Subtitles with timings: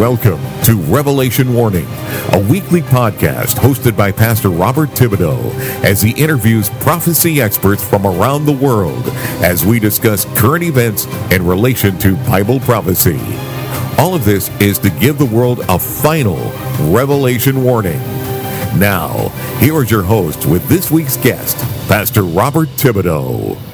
[0.00, 1.86] Welcome to Revelation Warning,
[2.32, 5.52] a weekly podcast hosted by Pastor Robert Thibodeau
[5.84, 9.06] as he interviews prophecy experts from around the world
[9.44, 13.20] as we discuss current events in relation to Bible prophecy.
[13.98, 16.38] All of this is to give the world a final
[16.90, 18.00] revelation warning.
[18.78, 19.28] Now,
[19.58, 23.69] here is your host with this week's guest, Pastor Robert Thibodeau.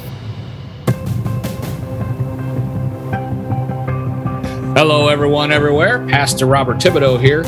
[4.77, 6.07] Hello, everyone, everywhere.
[6.07, 7.45] Pastor Robert Thibodeau here.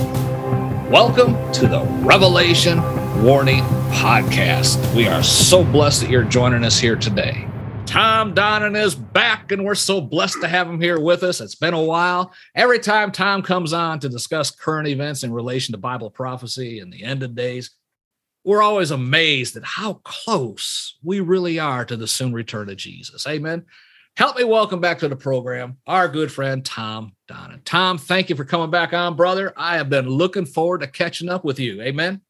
[0.90, 2.80] Welcome to the Revelation
[3.22, 4.96] Warning Podcast.
[4.96, 7.46] We are so blessed that you're joining us here today.
[7.84, 11.42] Tom Donnan is back, and we're so blessed to have him here with us.
[11.42, 12.32] It's been a while.
[12.54, 16.90] Every time Tom comes on to discuss current events in relation to Bible prophecy and
[16.90, 17.72] the end of days,
[18.42, 23.26] we're always amazed at how close we really are to the soon return of Jesus.
[23.26, 23.66] Amen.
[24.18, 27.60] Help me welcome back to the program our good friend Tom Donnan.
[27.64, 29.52] Tom, thank you for coming back on, brother.
[29.56, 31.80] I have been looking forward to catching up with you.
[31.80, 32.20] Amen.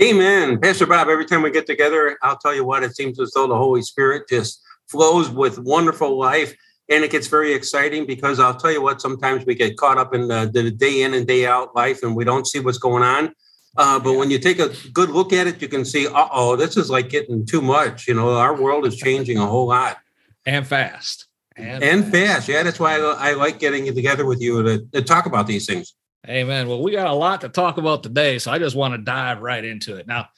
[0.00, 0.60] Amen.
[0.60, 3.48] Pastor Bob, every time we get together, I'll tell you what, it seems as though
[3.48, 6.54] the Holy Spirit just flows with wonderful life.
[6.88, 10.14] And it gets very exciting because I'll tell you what, sometimes we get caught up
[10.14, 13.02] in the, the day in and day out life and we don't see what's going
[13.02, 13.34] on.
[13.76, 16.54] Uh, but when you take a good look at it, you can see, uh oh,
[16.54, 18.06] this is like getting too much.
[18.06, 19.96] You know, our world is changing a whole lot
[20.46, 21.26] and fast.
[21.56, 22.48] And, and fast.
[22.48, 25.66] Yeah, that's why I, I, like getting together with you to, to talk about these
[25.66, 25.94] things.
[26.28, 26.68] Amen.
[26.68, 29.40] Well, we got a lot to talk about today, so I just want to dive
[29.40, 30.06] right into it.
[30.06, 30.28] Now,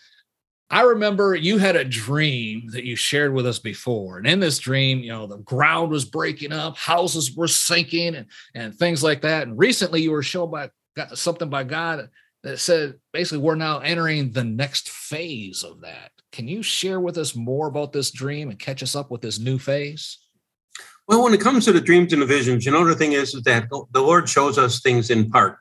[0.70, 4.16] I remember you had a dream that you shared with us before.
[4.16, 8.26] And in this dream, you know, the ground was breaking up, houses were sinking, and,
[8.54, 9.46] and things like that.
[9.46, 10.70] And recently you were shown by
[11.12, 12.08] something by God
[12.42, 16.10] that said basically we're now entering the next phase of that.
[16.32, 19.38] Can you share with us more about this dream and catch us up with this
[19.38, 20.18] new phase?
[21.06, 23.34] Well, when it comes to the dreams and the visions, you know, the thing is,
[23.34, 25.58] is that the Lord shows us things in part.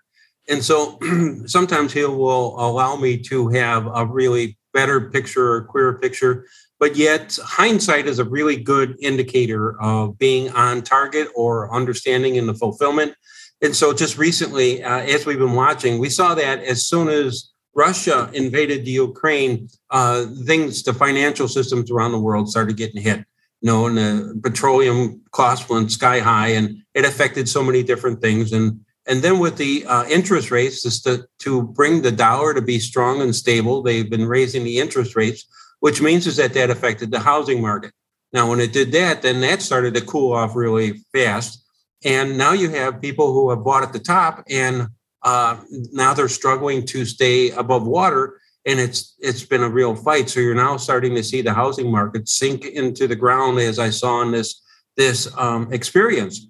[0.48, 0.98] And so
[1.46, 6.48] sometimes He will allow me to have a really better picture or clearer picture.
[6.80, 12.48] But yet, hindsight is a really good indicator of being on target or understanding in
[12.48, 13.14] the fulfillment.
[13.62, 17.52] And so, just recently, uh, as we've been watching, we saw that as soon as
[17.74, 23.20] Russia invaded the Ukraine, uh, things, the financial systems around the world started getting hit.
[23.62, 28.20] You know, and the petroleum costs went sky high, and it affected so many different
[28.20, 28.52] things.
[28.54, 32.62] And and then with the uh, interest rates, just to, to bring the dollar to
[32.62, 35.46] be strong and stable, they've been raising the interest rates,
[35.80, 37.92] which means is that that affected the housing market.
[38.31, 41.66] Now, when it did that, then that started to cool off really fast.
[42.04, 44.88] And now you have people who have bought at the top and
[45.24, 45.58] uh,
[45.92, 50.30] now they're struggling to stay above water, and it's it's been a real fight.
[50.30, 53.90] So you're now starting to see the housing market sink into the ground, as I
[53.90, 54.62] saw in this
[54.98, 56.48] this um, experience.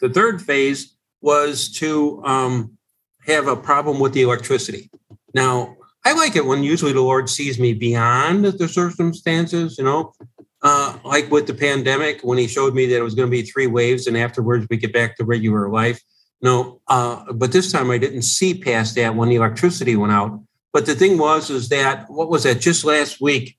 [0.00, 2.76] The third phase was to um,
[3.26, 4.90] have a problem with the electricity.
[5.34, 10.12] Now, I like it when usually the Lord sees me beyond the circumstances, you know,
[10.62, 13.42] uh, like with the pandemic, when he showed me that it was going to be
[13.42, 16.00] three waves and afterwards we get back to regular life.
[16.42, 20.40] No, uh, but this time I didn't see past that when the electricity went out.
[20.72, 22.60] But the thing was, is that what was that?
[22.60, 23.56] Just last week,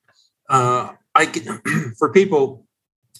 [0.50, 1.26] uh, I
[1.98, 2.66] for people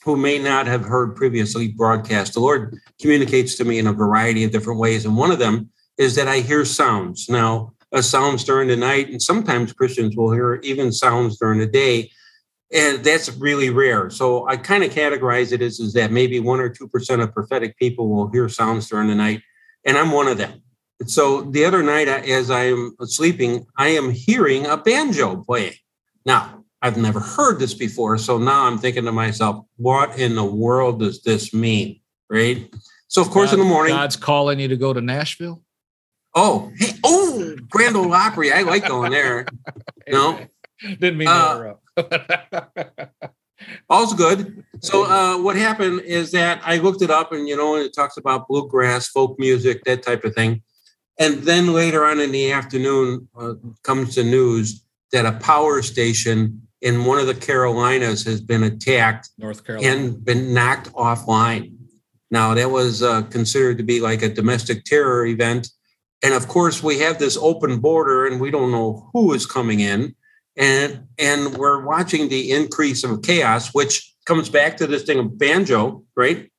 [0.04, 4.44] who may not have heard previously broadcast, the Lord communicates to me in a variety
[4.44, 7.30] of different ways, and one of them is that I hear sounds.
[7.30, 11.66] Now, uh, sounds during the night, and sometimes Christians will hear even sounds during the
[11.66, 12.12] day
[12.76, 14.10] and that's really rare.
[14.10, 17.34] So I kind of categorize it as is that maybe one or two percent of
[17.34, 19.42] prophetic people will hear sounds during the night,
[19.86, 20.62] and I'm one of them.
[21.06, 25.74] So the other night, as I am sleeping, I am hearing a banjo playing.
[26.26, 28.18] Now, I've never heard this before.
[28.18, 32.00] So now I'm thinking to myself, what in the world does this mean?
[32.30, 32.74] Right.
[33.08, 35.64] So, of course, God, in the morning, God's calling you to go to Nashville.
[36.34, 38.52] Oh, hey, oh, Grand Ole Opry.
[38.52, 39.46] I like going there.
[40.08, 40.40] no,
[40.82, 41.85] didn't mean to uh, interrupt.
[43.90, 44.64] All's good.
[44.82, 48.18] So uh, what happened is that I looked it up, and you know, it talks
[48.18, 50.62] about bluegrass, folk music, that type of thing.
[51.18, 53.54] And then later on in the afternoon, uh,
[53.84, 59.30] comes the news that a power station in one of the Carolinas has been attacked,
[59.38, 61.74] North Carolina, and been knocked offline.
[62.32, 65.70] Now that was uh, considered to be like a domestic terror event,
[66.22, 69.80] and of course we have this open border, and we don't know who is coming
[69.80, 70.16] in
[70.58, 75.38] and and we're watching the increase of chaos which comes back to this thing of
[75.38, 76.52] banjo right?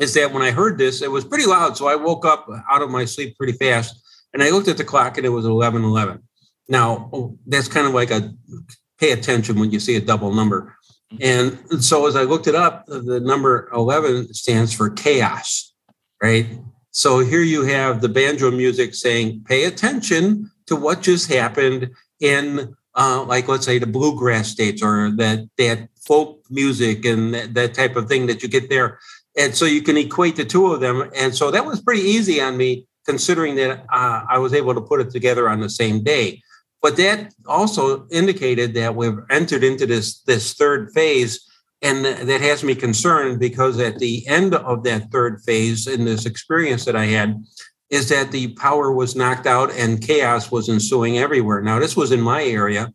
[0.00, 1.76] Is that when i heard this it was pretty loud.
[1.76, 4.00] So i woke up out of my sleep pretty fast
[4.32, 6.22] and i looked at the clock and it was 11 11
[6.68, 8.32] now oh, that's kind of like a
[8.98, 10.76] pay attention when you see a double number.
[11.20, 15.74] And so as i looked it up the number 11 stands for chaos
[16.24, 16.46] right?
[16.90, 21.90] So here you have the banjo music saying, pay attention to what just happened
[22.20, 27.54] in, uh, like, let's say, the bluegrass states or that, that folk music and that,
[27.54, 28.98] that type of thing that you get there.
[29.36, 31.10] And so you can equate the two of them.
[31.16, 34.80] And so that was pretty easy on me, considering that uh, I was able to
[34.80, 36.40] put it together on the same day.
[36.80, 41.40] But that also indicated that we've entered into this, this third phase.
[41.82, 46.26] And that has me concerned because at the end of that third phase in this
[46.26, 47.42] experience that I had,
[47.90, 51.60] is that the power was knocked out and chaos was ensuing everywhere.
[51.60, 52.92] Now, this was in my area.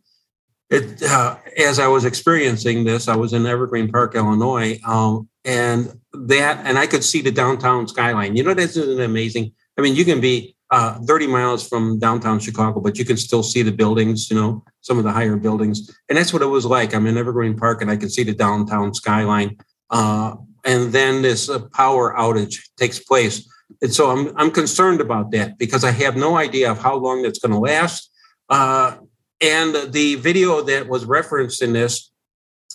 [0.68, 5.98] It, uh, as I was experiencing this, I was in Evergreen Park, Illinois, um, and
[6.12, 8.36] that, and I could see the downtown skyline.
[8.36, 9.52] You know, this is amazing.
[9.76, 13.42] I mean, you can be uh, 30 miles from downtown Chicago, but you can still
[13.42, 15.90] see the buildings, you know, some of the higher buildings.
[16.08, 16.94] And that's what it was like.
[16.94, 19.56] I'm in Evergreen Park and I can see the downtown skyline.
[19.90, 23.48] Uh, and then this uh, power outage takes place.
[23.82, 27.22] And so I'm, I'm concerned about that because I have no idea of how long
[27.22, 28.10] that's going to last.
[28.48, 28.96] Uh,
[29.40, 32.12] and the video that was referenced in this,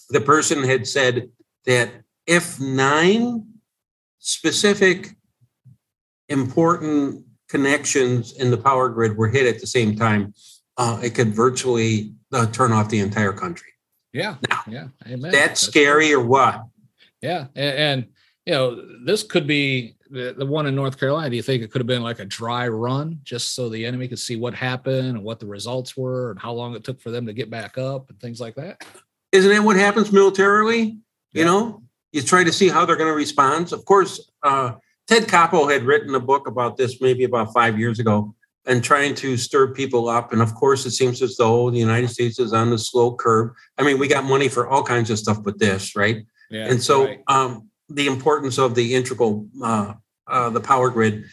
[0.10, 1.30] the person had said
[1.66, 1.92] that
[2.26, 3.46] if nine
[4.20, 5.16] specific
[6.30, 10.34] important connections in the power grid were hit at the same time,
[10.78, 13.70] uh, it could virtually uh, turn off the entire country.
[14.12, 14.36] Yeah.
[14.50, 14.88] Now, yeah.
[15.06, 15.32] Amen.
[15.32, 16.64] That's, That's scary or what?
[17.22, 17.48] Yeah.
[17.56, 18.06] And, and,
[18.46, 21.30] you know, this could be the, the one in North Carolina.
[21.30, 24.08] Do you think it could have been like a dry run just so the enemy
[24.08, 27.12] could see what happened and what the results were and how long it took for
[27.12, 28.82] them to get back up and things like that?
[29.34, 30.98] Isn't that what happens militarily?
[31.34, 31.40] Yeah.
[31.40, 31.84] You know,
[32.14, 33.74] you try to see how they're going to respond.
[33.74, 34.76] Of course, uh,
[35.08, 38.34] Ted Koppel had written a book about this maybe about five years ago
[38.66, 40.32] and trying to stir people up.
[40.32, 43.52] And of course, it seems as though the United States is on the slow curve.
[43.78, 46.26] I mean, we got money for all kinds of stuff but this, right?
[46.50, 47.20] Yeah, and so right.
[47.28, 49.94] um, the importance of the integral, uh,
[50.28, 51.26] uh, the power grid.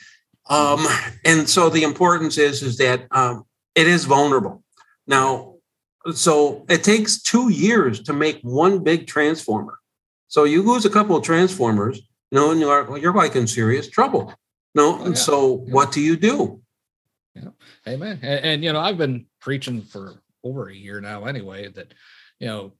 [0.48, 0.86] Um,
[1.24, 3.44] and so the importance is, is that um,
[3.74, 4.62] it is vulnerable.
[5.06, 5.54] Now,
[6.14, 9.78] so it takes two years to make one big transformer.
[10.28, 11.98] So you lose a couple of transformers,
[12.30, 14.34] you know, and you're, well, you're like in serious trouble.
[14.74, 15.74] No, oh, and so yeah.
[15.74, 16.62] what do you do?
[17.34, 17.50] Yeah,
[17.86, 18.18] amen.
[18.22, 21.68] And, and, you know, I've been preaching for over a year now, anyway.
[21.68, 21.94] That
[22.38, 22.72] you know,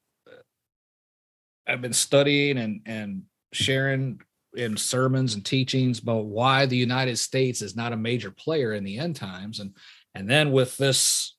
[1.66, 3.22] I've been studying and and
[3.52, 4.20] sharing
[4.54, 8.84] in sermons and teachings about why the United States is not a major player in
[8.84, 9.74] the end times, and
[10.14, 11.36] and then with this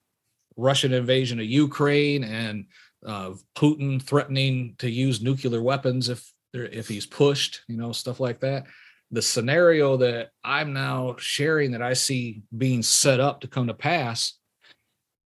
[0.57, 2.65] Russian invasion of Ukraine and
[3.05, 8.39] uh, Putin threatening to use nuclear weapons if if he's pushed, you know, stuff like
[8.41, 8.65] that.
[9.11, 13.73] The scenario that I'm now sharing that I see being set up to come to
[13.73, 14.37] pass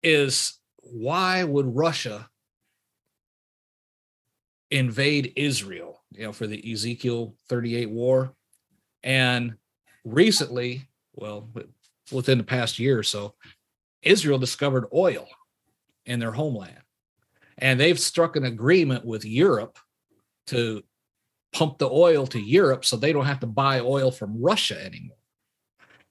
[0.04, 2.30] is why would Russia
[4.72, 8.34] invade Israel, you know, for the Ezekiel 38 war?
[9.04, 9.56] And
[10.04, 11.50] recently, well,
[12.12, 13.36] within the past year or so,
[14.02, 15.28] Israel discovered oil
[16.06, 16.82] in their homeland.
[17.58, 19.78] And they've struck an agreement with Europe
[20.48, 20.84] to
[21.54, 25.18] pump the oil to Europe so they don't have to buy oil from Russia anymore.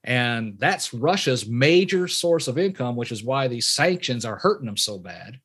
[0.03, 4.77] And that's Russia's major source of income, which is why these sanctions are hurting them
[4.77, 5.39] so bad.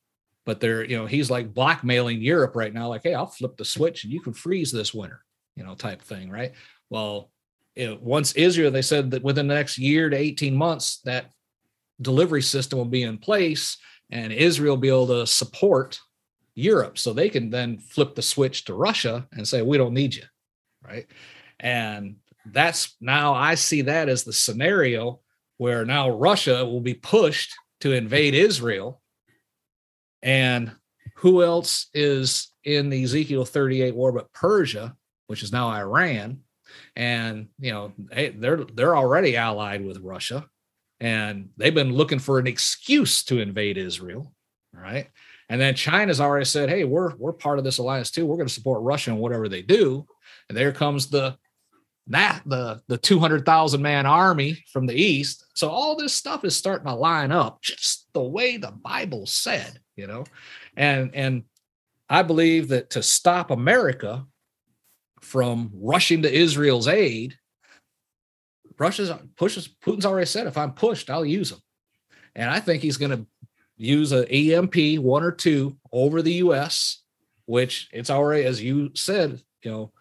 [0.47, 3.65] But they're, you know, he's like blackmailing Europe right now, like, hey, I'll flip the
[3.65, 5.21] switch and you can freeze this winter,
[5.57, 6.53] you know, type thing, right?
[6.89, 7.31] Well,
[7.75, 11.31] it, once Israel, they said that within the next year to 18 months, that
[12.01, 13.77] delivery system will be in place
[14.09, 15.99] and Israel will be able to support
[16.55, 16.97] Europe.
[16.97, 20.23] So they can then flip the switch to Russia and say, we don't need you.
[20.81, 21.07] Right.
[21.59, 25.19] And that's now I see that as the scenario
[25.57, 29.01] where now Russia will be pushed to invade Israel.
[30.27, 30.73] And
[31.15, 34.93] who else is in the Ezekiel 38 war but Persia,
[35.27, 36.41] which is now Iran?
[36.97, 40.45] And you know, they, they're they're already allied with Russia,
[40.99, 44.33] and they've been looking for an excuse to invade Israel,
[44.73, 45.07] right?
[45.47, 48.25] And then China's already said, hey, we're we're part of this alliance too.
[48.25, 50.05] We're going to support Russia in whatever they do.
[50.49, 51.37] And there comes the
[52.07, 55.45] that the the 200,000 man army from the east.
[55.55, 59.79] So all this stuff is starting to line up just the way the Bible said,
[59.97, 60.23] you know.
[60.77, 61.43] And and
[62.09, 64.25] I believe that to stop America
[65.21, 67.37] from rushing to Israel's aid,
[68.79, 71.59] Russia's pushes Putin's already said if I'm pushed, I'll use them.
[72.35, 73.25] And I think he's going to
[73.75, 77.01] use an EMP one or two over the US,
[77.45, 79.91] which it's already, as you said, you know,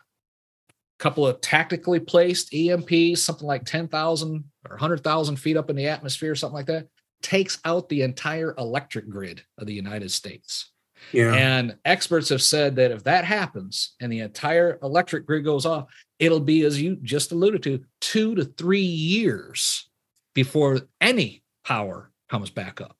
[0.71, 5.89] a couple of tactically placed EMPs, something like 10,000 or 100,000 feet up in the
[5.89, 6.89] atmosphere, something like that,
[7.23, 10.71] takes out the entire electric grid of the United States.
[11.13, 11.35] Yeah.
[11.35, 15.87] And experts have said that if that happens and the entire electric grid goes off,
[16.19, 19.89] it'll be, as you just alluded to, two to three years
[20.35, 22.97] before any power comes back up.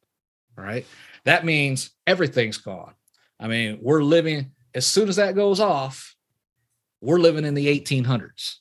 [0.57, 0.87] All right.
[1.25, 2.95] That means everything's gone.
[3.39, 6.15] I mean, we're living, as soon as that goes off,
[7.01, 8.57] we're living in the 1800s.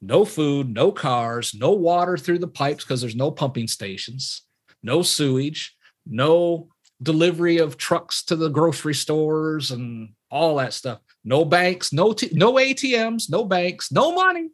[0.00, 4.42] No food, no cars, no water through the pipes because there's no pumping stations,
[4.84, 5.76] no sewage,
[6.06, 6.68] no
[7.02, 11.00] delivery of trucks to the grocery stores and all that stuff.
[11.24, 14.50] No banks, no t- no ATMs, no banks, no money.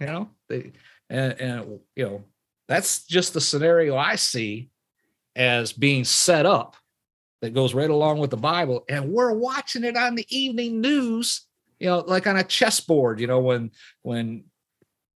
[0.00, 0.72] You know, they,
[1.08, 2.24] and, and you know
[2.66, 4.70] that's just the scenario I see
[5.36, 6.76] as being set up
[7.42, 11.46] that goes right along with the Bible, and we're watching it on the evening news.
[11.78, 13.20] You know, like on a chessboard.
[13.20, 14.44] You know, when when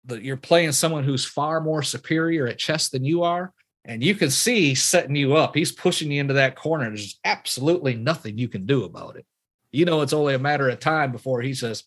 [0.05, 3.53] the, you're playing someone who's far more superior at chess than you are,
[3.85, 5.55] and you can see setting you up.
[5.55, 6.89] He's pushing you into that corner.
[6.89, 9.27] There's absolutely nothing you can do about it.
[9.73, 11.85] You know, it's only a matter of time before he says,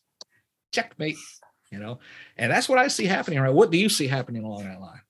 [0.71, 1.17] checkmate,
[1.71, 1.99] you know,
[2.37, 3.53] and that's what I see happening, right?
[3.53, 5.01] What do you see happening along that line?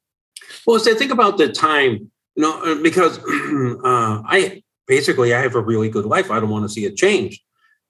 [0.66, 3.18] Well, I think about the time, you know, uh, because
[3.84, 6.32] uh, I basically I have a really good life.
[6.32, 7.42] I don't want to see it change.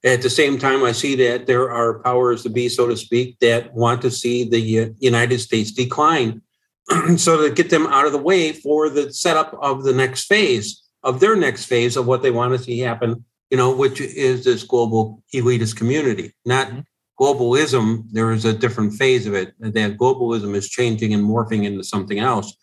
[0.05, 3.39] At the same time, I see that there are powers to be, so to speak,
[3.39, 6.41] that want to see the United States decline
[7.17, 10.81] so to get them out of the way for the setup of the next phase
[11.03, 14.43] of their next phase of what they want to see happen you know which is
[14.43, 16.79] this global elitist community not mm-hmm.
[17.21, 21.83] globalism there is a different phase of it that globalism is changing and morphing into
[21.83, 22.55] something else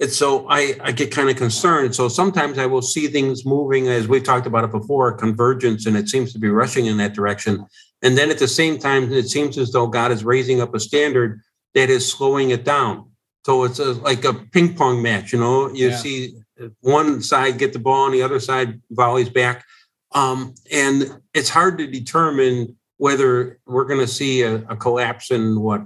[0.00, 1.94] and so I, I get kind of concerned.
[1.94, 5.96] So sometimes I will see things moving, as we've talked about it before, convergence, and
[5.96, 7.64] it seems to be rushing in that direction.
[8.02, 10.80] And then at the same time, it seems as though God is raising up a
[10.80, 11.40] standard
[11.74, 13.10] that is slowing it down.
[13.44, 15.68] So it's a, like a ping pong match, you know.
[15.70, 15.96] You yeah.
[15.96, 16.34] see
[16.80, 19.64] one side get the ball and the other side volleys back,
[20.12, 25.60] um, and it's hard to determine whether we're going to see a, a, collapse in
[25.60, 25.82] what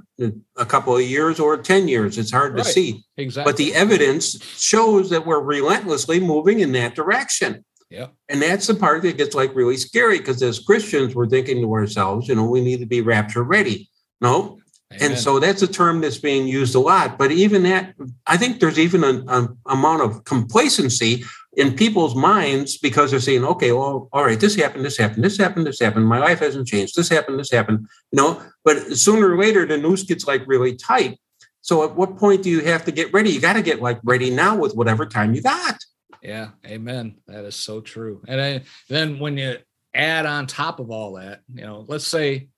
[0.57, 2.19] a couple of years or 10 years.
[2.19, 2.65] It's hard right.
[2.65, 3.03] to see.
[3.17, 7.65] Exactly but the evidence shows that we're relentlessly moving in that direction.
[7.91, 8.09] Yeah.
[8.29, 11.73] And that's the part that gets like really scary because as christians we're thinking to
[11.73, 13.89] ourselves you know we need to be rapture ready.
[14.21, 14.59] No
[14.91, 15.11] Amen.
[15.11, 17.19] And so that's a term that's being used a lot.
[17.19, 17.95] But even that,
[18.27, 21.25] I think there's even an amount of complacency
[21.57, 25.37] in people's minds because they're saying, okay, well, all right, this happened, this happened, this
[25.37, 26.07] happened, this happened.
[26.07, 26.97] My life hasn't changed.
[26.97, 27.87] This happened, this happened.
[28.13, 31.19] You know, but sooner or later, the noose gets like really tight.
[31.61, 33.31] So at what point do you have to get ready?
[33.31, 35.77] You got to get like ready now with whatever time you got.
[36.23, 37.17] Yeah, amen.
[37.27, 38.23] That is so true.
[38.27, 39.59] And then when you
[39.95, 42.49] add on top of all that, you know, let's say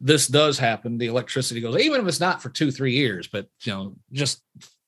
[0.00, 3.46] this does happen, the electricity goes, even if it's not for two, three years, but
[3.62, 4.42] you know, just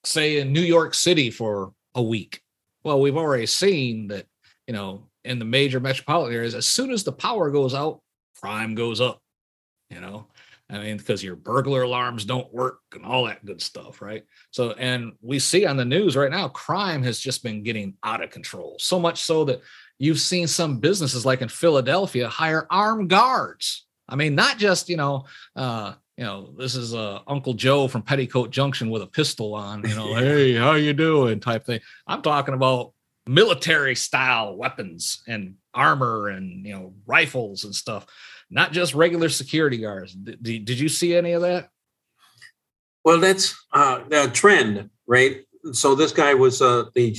[0.04, 2.40] say in New York City for a week.
[2.82, 4.26] Well, we've already seen that,
[4.66, 8.00] you know, in the major metropolitan areas, as soon as the power goes out,
[8.40, 9.20] crime goes up.
[9.90, 10.26] You know,
[10.70, 14.24] I mean, because your burglar alarms don't work and all that good stuff, right?
[14.50, 18.24] So, and we see on the news right now, crime has just been getting out
[18.24, 18.76] of control.
[18.80, 19.60] So much so that
[19.98, 24.96] you've seen some businesses like in Philadelphia hire armed guards I mean, not just you
[24.96, 25.24] know,
[25.56, 29.82] uh, you know, this is uh, Uncle Joe from Petticoat Junction with a pistol on,
[29.88, 31.80] you know, hey, how you doing, type thing.
[32.06, 32.92] I'm talking about
[33.26, 38.06] military style weapons and armor and you know rifles and stuff,
[38.50, 40.12] not just regular security guards.
[40.12, 41.70] Did, did you see any of that?
[43.04, 45.42] Well, that's uh, the trend, right?
[45.72, 47.16] So this guy was uh, the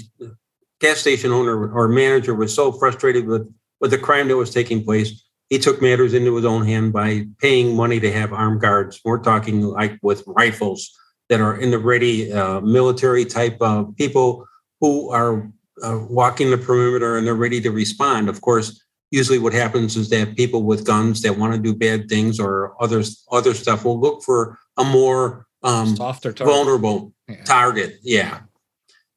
[0.80, 4.84] gas station owner or manager was so frustrated with with the crime that was taking
[4.84, 9.00] place he took matters into his own hand by paying money to have armed guards.
[9.04, 10.98] We're talking like with rifles
[11.30, 14.48] that are in the ready uh, military type of people
[14.82, 15.52] who are
[15.84, 18.30] uh, walking the perimeter and they're ready to respond.
[18.30, 22.10] Of course, usually what happens is that people with guns that want to do bad
[22.10, 26.54] things or others other stuff will look for a more um, softer target.
[26.54, 27.44] vulnerable yeah.
[27.44, 28.00] target.
[28.02, 28.42] Yeah.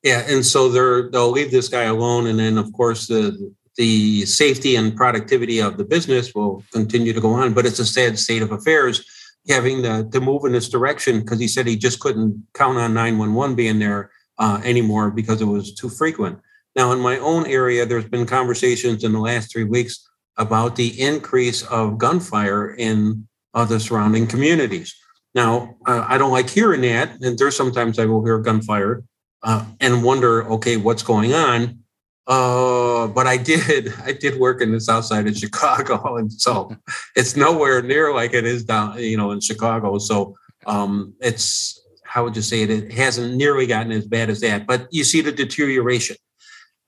[0.02, 4.24] Yeah, and so they're they'll leave this guy alone, and then of course the the
[4.24, 7.52] safety and productivity of the business will continue to go on.
[7.52, 9.04] But it's a sad state of affairs
[9.48, 13.54] having to, move in this direction because he said he just couldn't count on 911
[13.54, 16.38] being there uh, anymore because it was too frequent.
[16.74, 20.06] Now, in my own area, there's been conversations in the last three weeks
[20.36, 24.94] about the increase of gunfire in other surrounding communities.
[25.34, 29.04] Now, uh, I don't like hearing that, and there's sometimes I will hear gunfire
[29.42, 31.78] uh, and wonder, okay, what's going on?
[33.08, 36.16] But I did, I did work in the south side of Chicago.
[36.16, 36.74] And so
[37.14, 39.98] it's nowhere near like it is down, you know, in Chicago.
[39.98, 40.34] So
[40.66, 42.70] um, it's, how would you say it?
[42.70, 46.16] It hasn't nearly gotten as bad as that, but you see the deterioration.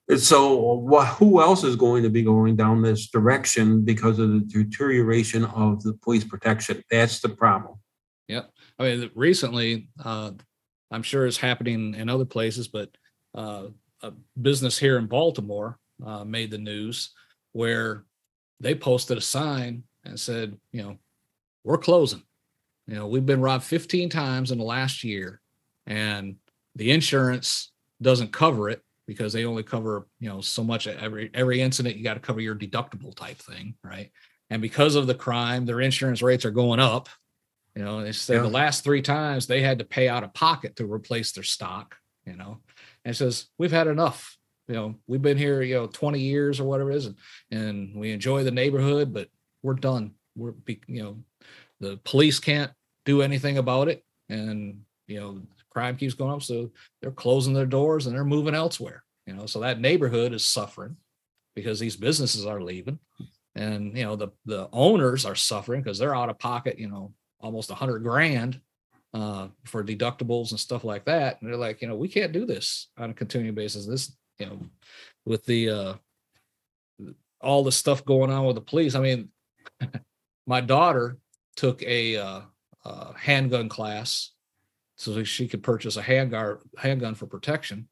[0.09, 0.87] And so
[1.19, 5.83] who else is going to be going down this direction because of the deterioration of
[5.83, 6.83] the police protection?
[6.91, 7.79] That's the problem.
[8.27, 8.45] Yeah.
[8.79, 10.31] I mean, recently, uh,
[10.91, 12.91] I'm sure it's happening in other places, but
[13.35, 13.65] uh,
[14.03, 17.11] a business here in Baltimore uh, made the news
[17.53, 18.05] where
[18.61, 20.97] they posted a sign and said, you know,
[21.65, 22.23] we're closing.
[22.87, 25.41] You know, we've been robbed 15 times in the last year,
[25.87, 26.37] and
[26.75, 31.61] the insurance doesn't cover it because they only cover you know so much every every
[31.61, 34.13] incident you got to cover your deductible type thing right
[34.51, 37.09] and because of the crime their insurance rates are going up
[37.75, 38.43] you know they said yeah.
[38.43, 41.97] the last three times they had to pay out of pocket to replace their stock
[42.25, 42.59] you know
[43.05, 44.38] and it says we've had enough
[44.69, 47.17] you know we've been here you know 20 years or whatever it is and,
[47.51, 49.29] and we enjoy the neighborhood but
[49.63, 50.55] we're done we're
[50.87, 51.17] you know
[51.81, 52.71] the police can't
[53.05, 55.41] do anything about it and you know
[55.79, 56.43] crime keeps going up.
[56.43, 56.71] So
[57.01, 59.05] they're closing their doors and they're moving elsewhere.
[59.27, 60.97] You know, so that neighborhood is suffering
[61.55, 62.99] because these businesses are leaving,
[63.55, 66.79] and you know the the owners are suffering because they're out of pocket.
[66.79, 68.61] You know, almost a hundred grand
[69.13, 71.41] uh, for deductibles and stuff like that.
[71.41, 73.87] And they're like, you know, we can't do this on a continuing basis.
[73.87, 74.61] This, you know,
[75.25, 75.95] with the uh,
[77.41, 78.95] all the stuff going on with the police.
[78.95, 79.29] I mean,
[80.47, 81.19] my daughter
[81.57, 82.41] took a uh,
[82.85, 84.33] uh, handgun class
[84.97, 87.89] so she could purchase a handgun handgun for protection.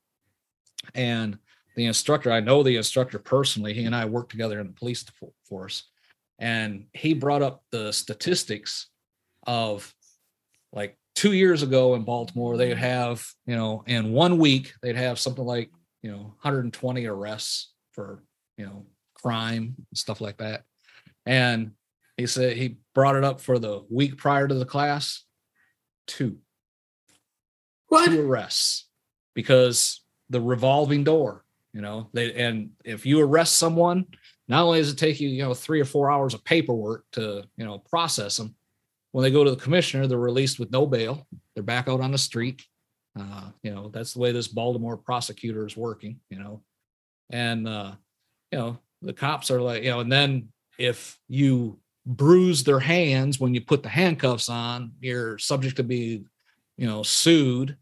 [0.95, 1.39] And
[1.77, 3.75] the instructor, I know the instructor personally.
[3.75, 5.05] He and I worked together in the police
[5.49, 5.85] force,
[6.39, 8.89] and he brought up the statistics
[9.47, 9.93] of
[10.73, 15.19] like two years ago in Baltimore, they'd have you know in one week they'd have
[15.19, 15.71] something like
[16.03, 18.23] you know 120 arrests for
[18.57, 20.65] you know crime stuff like that.
[21.25, 21.73] And
[22.17, 25.25] he said he brought it up for the week prior to the class,
[26.07, 26.39] two
[27.89, 28.07] what?
[28.07, 28.89] two arrests
[29.35, 34.07] because the revolving door, you know, they and if you arrest someone,
[34.49, 37.45] not only does it take you, you know, three or four hours of paperwork to,
[37.57, 38.55] you know, process them,
[39.13, 41.27] when they go to the commissioner, they're released with no bail.
[41.55, 42.63] They're back out on the street.
[43.19, 46.63] Uh, you know, that's the way this Baltimore prosecutor is working, you know.
[47.31, 47.93] And uh,
[48.53, 50.49] you know, the cops are like, you know, and then
[50.79, 56.25] if you bruise their hands when you put the handcuffs on, you're subject to be
[56.77, 57.77] you know, sued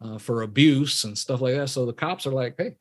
[0.00, 1.68] uh, for abuse and stuff like that.
[1.68, 2.76] So the cops are like, hey,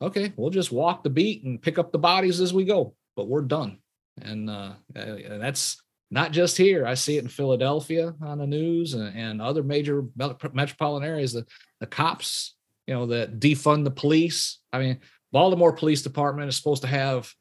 [0.00, 3.28] okay, we'll just walk the beat and pick up the bodies as we go, but
[3.28, 3.78] we're done.
[4.20, 5.80] And, uh, and that's
[6.12, 6.86] not just here.
[6.86, 10.04] I see it in Philadelphia on the news and, and other major
[10.52, 11.32] metropolitan areas.
[11.32, 11.46] The,
[11.80, 12.54] the cops,
[12.86, 14.58] you know, that defund the police.
[14.74, 15.00] I mean,
[15.32, 17.32] Baltimore Police Department is supposed to have,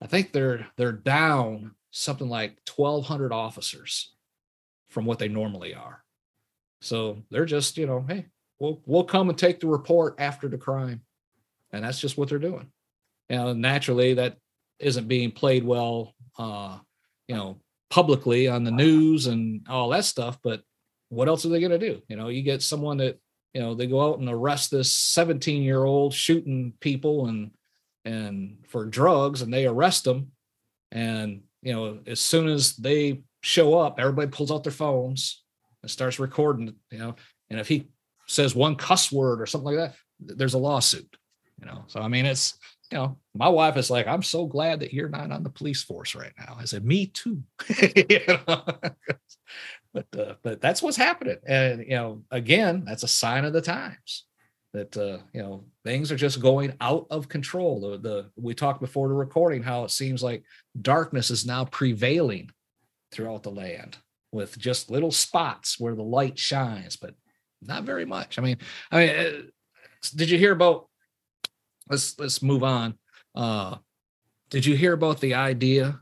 [0.00, 4.14] I think they're they're down something like 1,200 officers
[4.88, 6.04] from what they normally are.
[6.80, 8.26] So they're just, you know, hey,
[8.60, 11.00] we'll we'll come and take the report after the crime.
[11.72, 12.70] And that's just what they're doing.
[13.28, 14.36] And naturally that
[14.78, 16.78] isn't being played well uh,
[17.28, 17.58] you know,
[17.94, 20.62] publicly on the news and all that stuff, but
[21.10, 22.02] what else are they going to do?
[22.08, 23.20] You know, you get someone that,
[23.52, 27.52] you know, they go out and arrest this 17 year old shooting people and
[28.04, 30.32] and for drugs and they arrest them
[30.92, 35.42] and you know as soon as they show up everybody pulls out their phones
[35.80, 37.14] and starts recording, you know,
[37.48, 37.88] and if he
[38.26, 39.96] says one cuss word or something like that,
[40.36, 41.16] there's a lawsuit,
[41.60, 41.84] you know.
[41.86, 42.58] So I mean, it's
[42.90, 45.82] you know, my wife is like, I'm so glad that you're not on the police
[45.82, 46.56] force right now.
[46.58, 47.42] I said, me too.
[49.94, 53.62] but uh, but that's what's happening, and you know, again, that's a sign of the
[53.62, 54.24] times
[54.72, 57.80] that uh, you know things are just going out of control.
[57.80, 60.42] The, the we talked before the recording how it seems like
[60.80, 62.50] darkness is now prevailing
[63.12, 63.96] throughout the land
[64.32, 67.14] with just little spots where the light shines, but
[67.62, 68.38] not very much.
[68.38, 68.58] I mean,
[68.90, 69.30] I mean, uh,
[70.14, 70.88] did you hear about?
[71.88, 72.98] Let's let's move on.
[73.34, 73.76] Uh,
[74.50, 76.00] did you hear about the idea?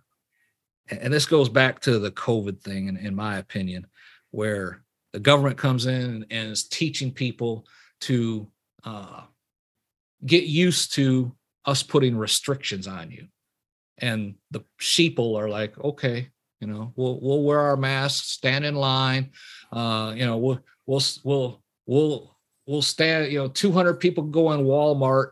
[0.90, 3.86] And this goes back to the COVID thing, in, in my opinion,
[4.30, 7.66] where the government comes in and is teaching people
[8.02, 8.48] to
[8.84, 9.22] uh,
[10.26, 13.26] get used to us putting restrictions on you.
[13.98, 16.28] And the sheeple are like, okay,
[16.60, 19.30] you know, we'll we'll wear our masks, stand in line.
[19.72, 23.32] Uh, you know, we'll we'll we'll we'll we'll stand.
[23.32, 25.30] You know, 200 people go in Walmart,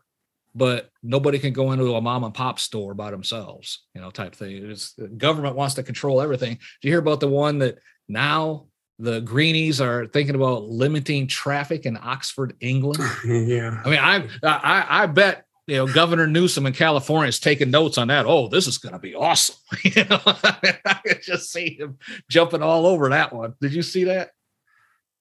[0.54, 3.84] but nobody can go into a mom and pop store by themselves.
[3.94, 4.70] You know, type thing.
[4.70, 6.54] It's the government wants to control everything.
[6.80, 8.66] Do you hear about the one that now
[8.98, 13.00] the greenies are thinking about limiting traffic in Oxford, England?
[13.24, 13.80] yeah.
[13.84, 17.96] I mean, I I I bet you know, Governor Newsom in California is taking notes
[17.96, 18.26] on that.
[18.26, 19.54] Oh, this is going to be awesome.
[19.84, 21.96] you know, I could just see him
[22.28, 23.54] jumping all over that one.
[23.60, 24.30] Did you see that?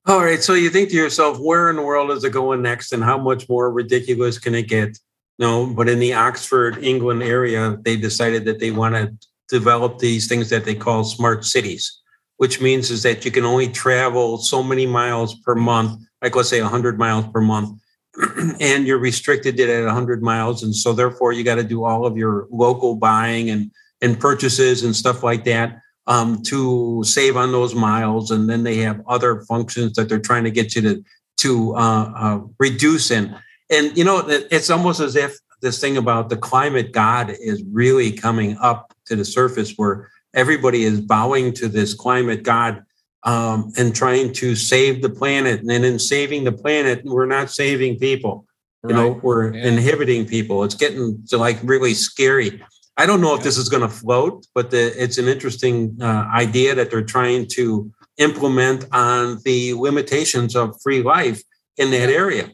[0.08, 0.42] All right.
[0.42, 3.20] So you think to yourself, where in the world is it going next and how
[3.20, 4.98] much more ridiculous can it get?
[5.40, 9.12] No, but in the Oxford, England area, they decided that they want to
[9.48, 12.02] develop these things that they call smart cities,
[12.38, 16.50] which means is that you can only travel so many miles per month, like let's
[16.50, 17.80] say 100 miles per month,
[18.60, 22.06] and you're restricted it at 100 miles, and so therefore you got to do all
[22.06, 23.72] of your local buying and
[24.02, 28.78] and purchases and stuff like that um, to save on those miles, and then they
[28.78, 31.04] have other functions that they're trying to get you to
[31.38, 33.36] to uh, uh, reduce in.
[33.70, 38.12] And you know, it's almost as if this thing about the climate god is really
[38.12, 42.84] coming up to the surface, where everybody is bowing to this climate god
[43.24, 45.62] um, and trying to save the planet.
[45.62, 48.46] And in saving the planet, we're not saving people.
[48.84, 48.96] You right.
[48.96, 49.68] know, we're yeah.
[49.68, 50.64] inhibiting people.
[50.64, 52.64] It's getting to like really scary.
[52.98, 56.30] I don't know if this is going to float, but the, it's an interesting uh,
[56.34, 61.42] idea that they're trying to implement on the limitations of free life
[61.78, 62.50] in that area.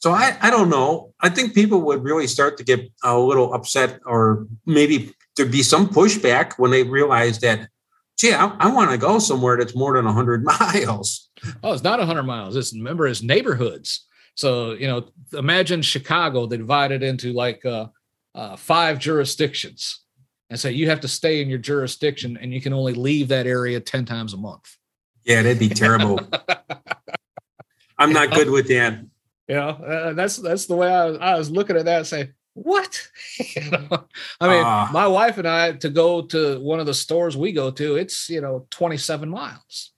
[0.00, 1.12] So I, I don't know.
[1.20, 5.62] I think people would really start to get a little upset, or maybe there'd be
[5.62, 7.68] some pushback when they realize that,
[8.18, 11.28] gee, I, I want to go somewhere that's more than 100 miles.
[11.62, 12.56] Oh, it's not 100 miles.
[12.56, 14.06] It's remember, it's neighborhoods.
[14.36, 17.88] So you know, imagine Chicago divided into like uh,
[18.34, 20.00] uh, five jurisdictions
[20.48, 23.46] and say you have to stay in your jurisdiction and you can only leave that
[23.46, 24.76] area 10 times a month.
[25.24, 26.20] Yeah, that'd be terrible.
[27.98, 29.04] I'm not good with that.
[29.50, 32.30] Yeah, uh, that's that's the way I was, I was looking at that and say,
[32.54, 33.08] what?
[33.56, 34.06] you know?
[34.40, 37.50] I mean, uh, my wife and I to go to one of the stores we
[37.50, 39.90] go to, it's you know 27 miles,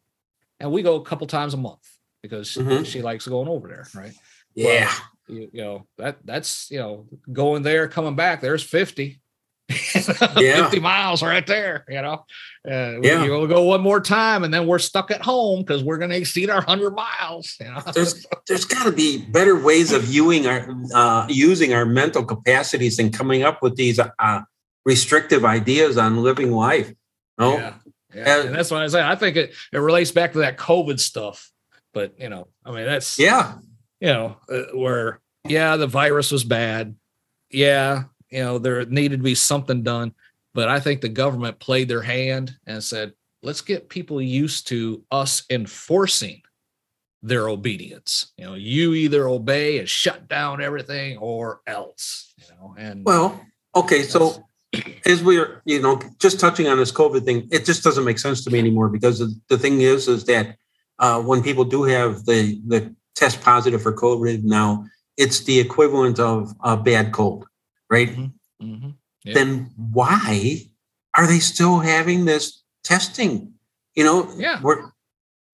[0.58, 1.86] and we go a couple times a month
[2.22, 2.84] because mm-hmm.
[2.84, 4.14] she, she likes going over there, right?
[4.54, 4.90] Yeah.
[5.28, 9.20] Well, you, you know that that's you know going there coming back there's 50
[10.36, 10.62] yeah.
[10.62, 12.24] 50 miles right there you know
[12.68, 13.24] uh, yeah.
[13.24, 16.16] you'll go one more time and then we're stuck at home because we're going to
[16.16, 17.80] exceed our 100 miles you know?
[17.94, 22.98] there's there's got to be better ways of viewing our uh, using our mental capacities
[22.98, 24.40] and coming up with these uh,
[24.84, 26.92] restrictive ideas on living life
[27.38, 27.74] no yeah.
[28.14, 28.38] yeah.
[28.38, 31.00] And, and that's what i say i think it, it relates back to that covid
[31.00, 31.50] stuff
[31.92, 33.54] but you know i mean that's yeah
[34.02, 36.96] you know, uh, where yeah, the virus was bad.
[37.50, 40.14] Yeah, you know, there needed to be something done,
[40.54, 45.04] but I think the government played their hand and said, let's get people used to
[45.10, 46.42] us enforcing
[47.22, 48.32] their obedience.
[48.36, 53.40] You know, you either obey and shut down everything or else, you know, and well,
[53.76, 54.44] okay, so
[55.06, 58.42] as we're, you know, just touching on this COVID thing, it just doesn't make sense
[58.44, 60.56] to me anymore because the thing is, is that
[60.98, 64.84] uh, when people do have the the test positive for COVID now,
[65.16, 67.46] it's the equivalent of a bad cold,
[67.92, 68.08] right?
[68.08, 68.66] Mm-hmm.
[68.66, 69.32] Mm-hmm.
[69.34, 70.62] Then why
[71.14, 73.52] are they still having this testing?
[73.94, 74.60] You know, yeah,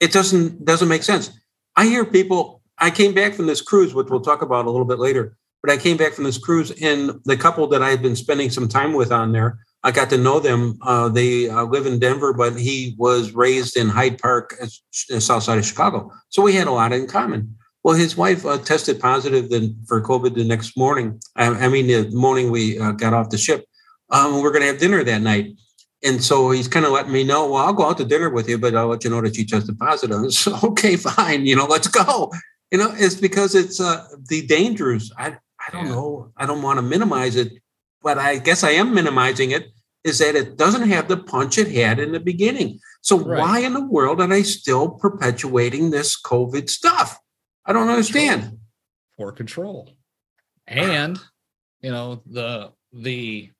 [0.00, 1.30] it doesn't doesn't make sense.
[1.76, 2.62] I hear people.
[2.78, 5.36] I came back from this cruise, which we'll talk about a little bit later.
[5.60, 8.48] But I came back from this cruise, and the couple that I had been spending
[8.48, 10.78] some time with on there, I got to know them.
[10.82, 15.42] Uh, they uh, live in Denver, but he was raised in Hyde Park, uh, south
[15.42, 16.12] side of Chicago.
[16.28, 17.57] So we had a lot in common.
[17.84, 21.20] Well, his wife uh, tested positive then for COVID the next morning.
[21.36, 23.64] I, I mean, the morning we uh, got off the ship.
[24.10, 25.56] Um, we're going to have dinner that night.
[26.04, 28.48] And so he's kind of letting me know, well, I'll go out to dinner with
[28.48, 30.18] you, but I'll let you know that you tested positive.
[30.32, 31.46] So, okay, fine.
[31.46, 32.32] You know, let's go.
[32.70, 35.12] You know, it's because it's uh, the dangers.
[35.16, 35.92] I, I don't yeah.
[35.92, 36.32] know.
[36.36, 37.52] I don't want to minimize it
[38.02, 39.70] but I guess I am minimizing it,
[40.04, 42.80] is that it doesn't have the punch it had in the beginning.
[43.02, 43.38] So right.
[43.38, 47.18] why in the world are they still perpetuating this COVID stuff?
[47.68, 48.58] I don't understand.
[49.18, 49.90] For control.
[50.66, 51.18] And,
[51.80, 53.50] you know, the the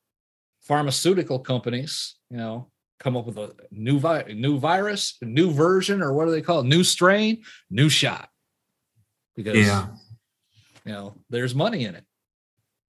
[0.62, 6.12] pharmaceutical companies, you know, come up with a new vi- new virus, new version, or
[6.14, 6.66] what do they call it?
[6.66, 8.28] New strain, new shot.
[9.36, 9.88] Because yeah.
[10.84, 12.04] you know, there's money in it.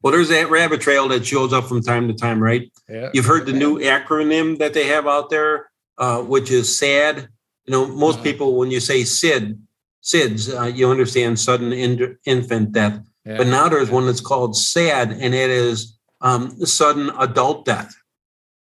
[0.01, 2.71] Well, there's that rabbit trail that shows up from time to time, right?
[2.87, 3.09] Yeah.
[3.13, 7.27] You've heard the new acronym that they have out there, uh, which is SAD.
[7.65, 8.23] You know, most uh-huh.
[8.23, 9.59] people, when you say SID,
[10.11, 12.99] SIDS, uh, you understand sudden in- infant death.
[13.25, 13.37] Yeah.
[13.37, 17.93] But now there's one that's called SAD, and it is um, sudden adult death,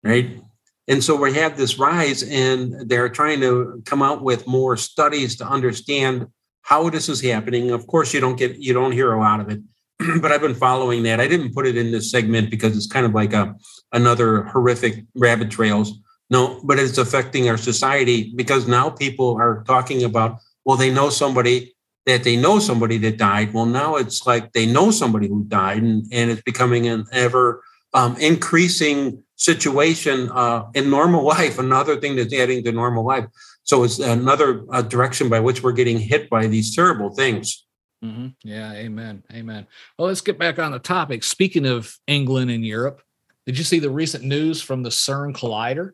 [0.02, 0.40] right?
[0.86, 5.36] And so we have this rise, and they're trying to come out with more studies
[5.36, 6.26] to understand
[6.62, 7.70] how this is happening.
[7.70, 9.60] Of course, you don't get you don't hear a lot of it
[10.20, 11.20] but I've been following that.
[11.20, 13.54] I didn't put it in this segment because it's kind of like a
[13.92, 15.92] another horrific rabbit trails.
[16.30, 21.10] No, but it's affecting our society because now people are talking about, well, they know
[21.10, 21.74] somebody
[22.06, 23.54] that they know somebody that died.
[23.54, 27.62] Well, now it's like they know somebody who died, and, and it's becoming an ever
[27.94, 31.58] um, increasing situation uh, in normal life.
[31.58, 33.26] Another thing that's adding to normal life.
[33.62, 37.64] So it's another uh, direction by which we're getting hit by these terrible things.
[38.04, 38.28] Mm-hmm.
[38.42, 39.66] Yeah, amen, amen.
[39.98, 41.24] Well, let's get back on the topic.
[41.24, 43.00] Speaking of England and Europe,
[43.46, 45.92] did you see the recent news from the CERN collider?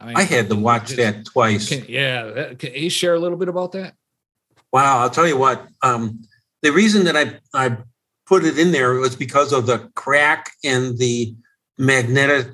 [0.00, 1.68] I, mean, I had to watch that twice.
[1.68, 3.94] Can, yeah, can you share a little bit about that?
[4.72, 5.66] Wow, I'll tell you what.
[5.82, 6.22] Um,
[6.62, 7.78] the reason that I I
[8.26, 11.34] put it in there was because of the crack in the
[11.78, 12.48] magnetic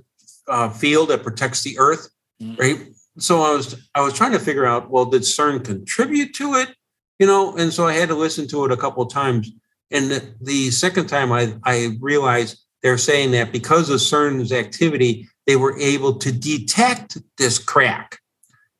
[0.48, 2.08] uh, field that protects the Earth,
[2.40, 2.60] mm-hmm.
[2.60, 2.86] right?
[3.18, 6.74] So I was I was trying to figure out, well, did CERN contribute to it?
[7.18, 9.50] You know, and so I had to listen to it a couple of times.
[9.90, 15.28] And the, the second time, I I realized they're saying that because of CERN's activity,
[15.46, 18.18] they were able to detect this crack,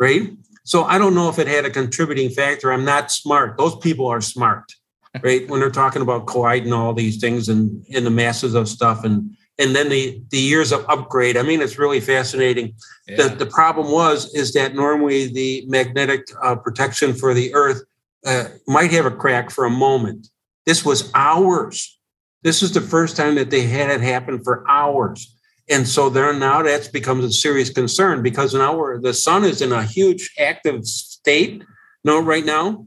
[0.01, 0.31] right?
[0.65, 2.73] So I don't know if it had a contributing factor.
[2.73, 3.59] I'm not smart.
[3.59, 4.73] Those people are smart,
[5.23, 5.49] right?
[5.49, 9.31] when they're talking about colliding all these things and in the masses of stuff and
[9.59, 11.37] and then the the years of upgrade.
[11.37, 12.75] I mean, it's really fascinating.
[13.07, 13.29] Yeah.
[13.29, 17.83] The the problem was is that normally the magnetic uh, protection for the Earth
[18.25, 20.29] uh, might have a crack for a moment.
[20.67, 21.99] This was hours.
[22.43, 25.34] This is the first time that they had it happen for hours.
[25.69, 29.63] And so there now that's becomes a serious concern because now we're, the sun is
[29.63, 31.65] in a huge active state
[32.05, 32.87] no right now.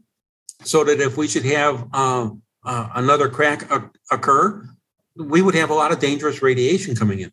[0.63, 2.29] So that if we should have uh,
[2.65, 3.69] uh, another crack
[4.11, 4.67] occur,
[5.15, 7.31] we would have a lot of dangerous radiation coming in.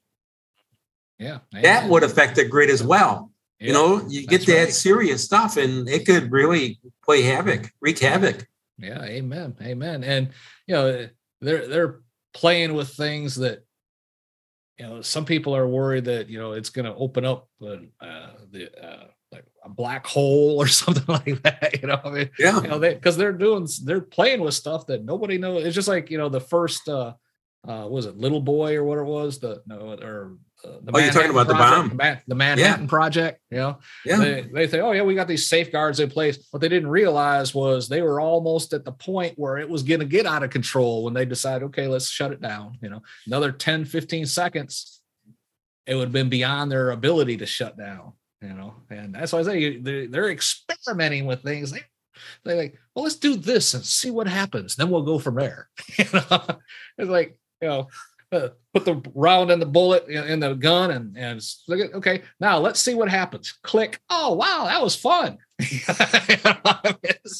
[1.18, 1.38] Yeah.
[1.52, 3.30] That would affect the grid as well.
[3.59, 4.72] Yeah, you know, you get that right.
[4.72, 8.46] serious stuff and it could really play havoc, wreak havoc.
[8.78, 9.57] Yeah, amen.
[9.62, 10.04] Amen.
[10.04, 10.30] And
[10.66, 11.09] you know,
[11.40, 12.00] they're they're
[12.35, 13.64] playing with things that
[14.79, 17.77] you know some people are worried that you know it's going to open up uh,
[18.51, 22.61] the uh, like a black hole or something like that you know I mean, yeah.
[22.61, 25.89] you know they because they're doing they're playing with stuff that nobody knows it's just
[25.89, 27.15] like you know the first uh
[27.69, 30.37] uh was it little boy or what it was the no or
[30.83, 32.88] the oh, you're talking about project, the bomb, the Manhattan yeah.
[32.88, 33.40] Project.
[33.50, 34.16] You know, yeah.
[34.16, 36.46] They, they say, oh yeah, we got these safeguards in place.
[36.50, 40.00] What they didn't realize was they were almost at the point where it was going
[40.00, 42.79] to get out of control when they decided, okay, let's shut it down.
[42.81, 45.00] You know, another 10, 15 seconds,
[45.87, 48.12] it would have been beyond their ability to shut down.
[48.40, 51.70] You know, and that's why I say they're, they're experimenting with things.
[51.70, 51.81] They,
[52.44, 54.77] they're like, well, let's do this and see what happens.
[54.77, 55.68] Then we'll go from there.
[55.98, 56.42] you know,
[56.98, 57.88] it's like, you know,
[58.35, 62.23] uh, put the round in the bullet in, the gun and and look at okay
[62.40, 63.53] now let's see what happens.
[63.62, 64.01] Click.
[64.11, 65.38] Oh wow that was fun.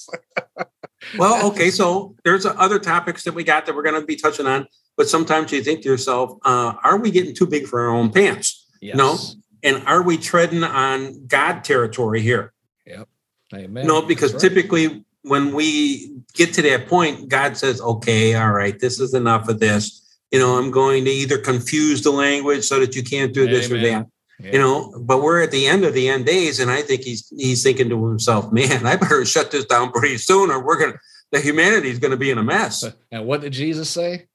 [1.19, 4.47] Well okay so there's other topics that we got that we're going to be touching
[4.47, 7.91] on but sometimes you think to yourself uh, are we getting too big for our
[7.91, 8.67] own pants?
[8.81, 8.97] Yes.
[8.97, 9.19] no?
[9.63, 12.55] And are we treading on god territory here?
[12.87, 13.09] Yep.
[13.55, 13.87] Amen.
[13.87, 14.41] no because right.
[14.41, 19.49] typically when we get to that point god says okay all right this is enough
[19.49, 23.33] of this you know, I'm going to either confuse the language so that you can't
[23.33, 23.79] do this Amen.
[23.79, 24.07] or that.
[24.41, 24.53] Yeah.
[24.53, 27.33] You know, but we're at the end of the end days, and I think he's
[27.37, 30.99] he's thinking to himself, "Man, I better shut this down pretty soon, or we're gonna
[31.31, 34.27] the humanity is going to be in a mess." And what did Jesus say?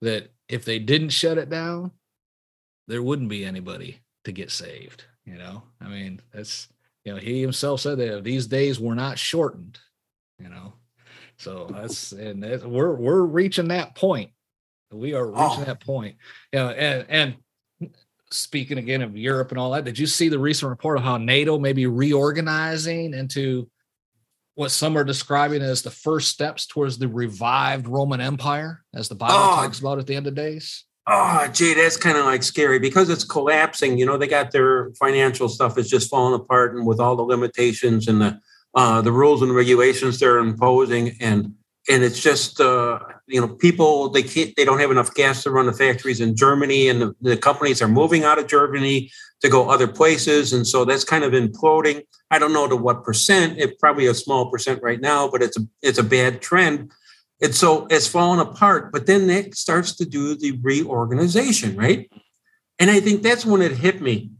[0.00, 1.92] That if they didn't shut it down,
[2.88, 5.04] there wouldn't be anybody to get saved.
[5.24, 6.68] You know, I mean, that's
[7.04, 9.78] you know, he himself said that these days were not shortened.
[10.40, 10.72] You know,
[11.38, 14.30] so that's and that's, we're we're reaching that point
[14.94, 15.64] we are reaching oh.
[15.64, 16.16] that point.
[16.52, 17.90] Yeah, and and
[18.30, 21.16] speaking again of Europe and all that, did you see the recent report of how
[21.16, 23.68] NATO may be reorganizing into
[24.54, 29.14] what some are describing as the first steps towards the revived Roman Empire, as the
[29.14, 29.56] Bible oh.
[29.56, 30.84] talks about at the end of days?
[31.06, 33.98] Oh, gee, that's kind of like scary because it's collapsing.
[33.98, 37.22] You know, they got their financial stuff is just falling apart, and with all the
[37.22, 38.40] limitations and the
[38.74, 41.54] uh, the rules and regulations they're imposing, and
[41.88, 45.50] and it's just uh, you know people they can't they don't have enough gas to
[45.50, 49.48] run the factories in Germany, and the, the, companies are moving out of Germany to
[49.48, 52.02] go other places, and so that's kind of imploding.
[52.30, 53.58] I don't know to what percent.
[53.58, 56.90] It's probably a small percent right now, but it's a it's a bad trend.
[57.42, 58.92] And so it's fallen apart.
[58.92, 62.10] But then that starts to do the reorganization, right?
[62.78, 64.30] And I think that's when it hit me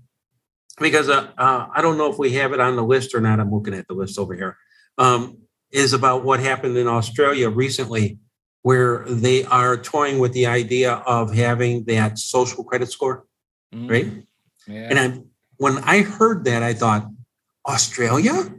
[0.80, 3.40] because uh, uh, I don't know if we have it on the list or not.
[3.40, 4.56] I'm looking at the list over here.
[4.96, 5.38] Um,
[5.74, 8.16] is about what happened in Australia recently,
[8.62, 13.26] where they are toying with the idea of having that social credit score,
[13.74, 13.90] mm.
[13.90, 14.24] right?
[14.68, 14.88] Yeah.
[14.88, 15.20] And I,
[15.56, 17.08] when I heard that, I thought,
[17.66, 18.54] Australia?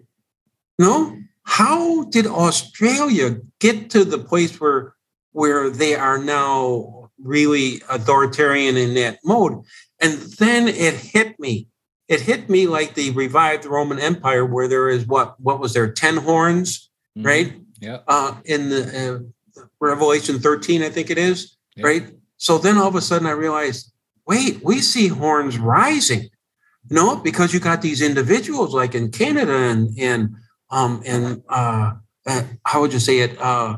[0.77, 4.93] No, how did Australia get to the place where
[5.31, 9.63] where they are now really authoritarian in that mode?
[10.01, 11.67] And then it hit me.
[12.07, 15.89] It hit me like the revived Roman Empire, where there is what what was there
[15.91, 16.84] ten horns
[17.17, 17.25] mm-hmm.
[17.25, 17.53] right?
[17.79, 17.99] Yeah.
[18.07, 19.23] Uh, in the
[19.57, 21.85] uh, Revelation 13, I think it is, yep.
[21.85, 22.07] right?
[22.37, 23.91] So then all of a sudden I realized,
[24.27, 26.29] wait, we see horns rising,
[26.89, 30.35] No, because you got these individuals like in Canada and and
[30.69, 31.93] um and uh,
[32.27, 33.77] uh how would you say it uh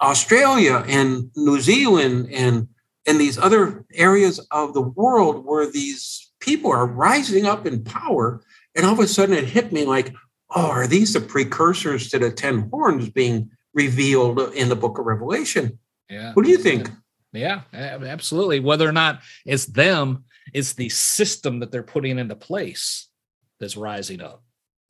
[0.00, 2.68] Australia and New Zealand and
[3.06, 8.42] and these other areas of the world where these people are rising up in power,
[8.74, 10.12] and all of a sudden it hit me like,
[10.54, 15.06] oh, are these the precursors to the ten horns being revealed in the book of
[15.06, 15.78] Revelation?
[16.08, 16.32] Yeah.
[16.34, 16.90] What do you think?
[17.32, 18.60] Yeah, absolutely.
[18.60, 23.08] Whether or not it's them, it's the system that they're putting into place
[23.58, 24.42] that's rising up.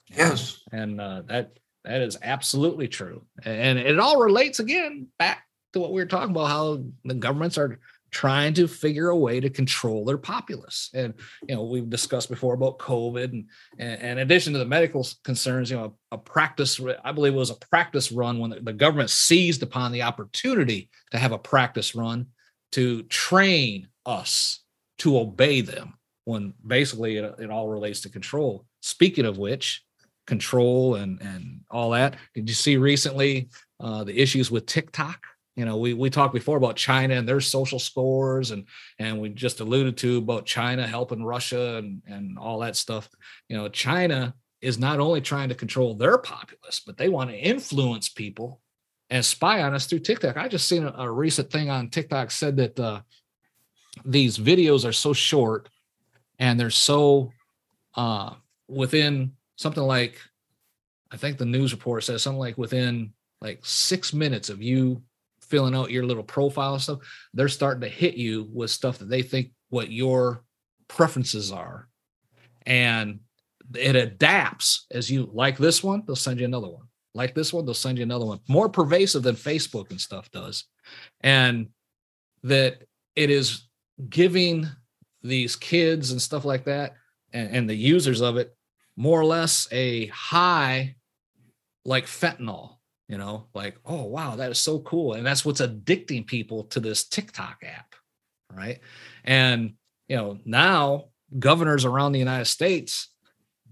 [0.08, 0.60] Yes.
[0.72, 1.52] And uh, that
[1.84, 3.24] that is absolutely true.
[3.44, 7.58] And it all relates again back to what we were talking about how the governments
[7.58, 7.78] are
[8.12, 10.90] trying to figure a way to control their populace.
[10.94, 11.14] And
[11.48, 13.46] you know, we've discussed before about COVID, and,
[13.78, 16.80] and, and in addition to the medical concerns, you know, a, a, practice.
[17.02, 20.90] I believe it was a practice run when the, the government seized upon the opportunity
[21.10, 22.26] to have a practice run
[22.72, 24.60] to train us
[24.98, 25.94] to obey them.
[26.24, 28.66] When basically it, it all relates to control.
[28.80, 29.82] Speaking of which,
[30.26, 32.16] control and and all that.
[32.34, 33.48] Did you see recently
[33.80, 35.20] uh, the issues with TikTok?
[35.56, 38.66] You know, we we talked before about China and their social scores, and
[38.98, 43.08] and we just alluded to about China helping Russia and and all that stuff.
[43.48, 47.36] You know, China is not only trying to control their populace, but they want to
[47.36, 48.60] influence people
[49.10, 50.36] and spy on us through TikTok.
[50.36, 53.02] I just seen a, a recent thing on TikTok said that uh,
[54.04, 55.68] these videos are so short
[56.38, 57.30] and they're so
[57.94, 58.34] uh,
[58.68, 60.18] within something like,
[61.10, 65.02] I think the news report says something like within like six minutes of you
[65.52, 67.00] filling out your little profile stuff,
[67.34, 70.44] they're starting to hit you with stuff that they think what your
[70.88, 71.88] preferences are.
[72.64, 73.20] And
[73.76, 76.86] it adapts as you like this one, they'll send you another one.
[77.12, 78.40] Like this one, they'll send you another one.
[78.48, 80.64] More pervasive than Facebook and stuff does.
[81.20, 81.68] And
[82.44, 82.84] that
[83.14, 83.68] it is
[84.08, 84.66] giving
[85.22, 86.94] these kids and stuff like that
[87.34, 88.56] and, and the users of it
[88.96, 90.96] more or less a high
[91.84, 92.76] like fentanyl
[93.12, 95.12] you know like oh wow that is so cool.
[95.12, 97.94] And that's what's addicting people to this tiktok app
[98.50, 98.80] right?
[99.24, 99.74] And
[100.08, 103.08] you know now governors around the united states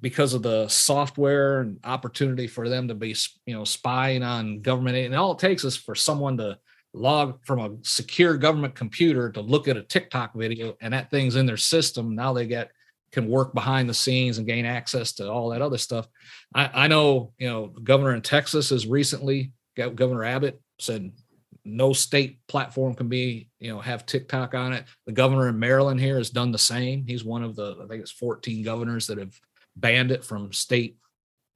[0.03, 4.96] because of the software and opportunity for them to be you know spying on government
[4.98, 6.59] and all it takes is for someone to
[6.92, 11.37] log from a secure government computer to look at a tiktok video and that thing's
[11.37, 12.14] in their system.
[12.14, 12.72] Now they get
[13.12, 16.07] can work behind the scenes and gain access to all that other stuff.
[16.55, 21.12] I, I know, you know, governor in Texas has recently, Governor Abbott said
[21.64, 24.85] no state platform can be, you know, have TikTok on it.
[25.07, 27.05] The governor in Maryland here has done the same.
[27.07, 29.35] He's one of the, I think it's 14 governors that have
[29.77, 30.96] banned it from state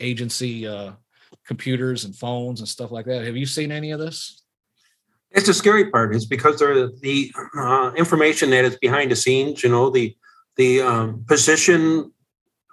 [0.00, 0.92] agency uh,
[1.46, 3.24] computers and phones and stuff like that.
[3.24, 4.42] Have you seen any of this?
[5.30, 6.14] It's the scary part.
[6.14, 9.64] Is because the uh, information that is behind the scenes.
[9.64, 10.16] You know, the
[10.56, 12.12] the um, position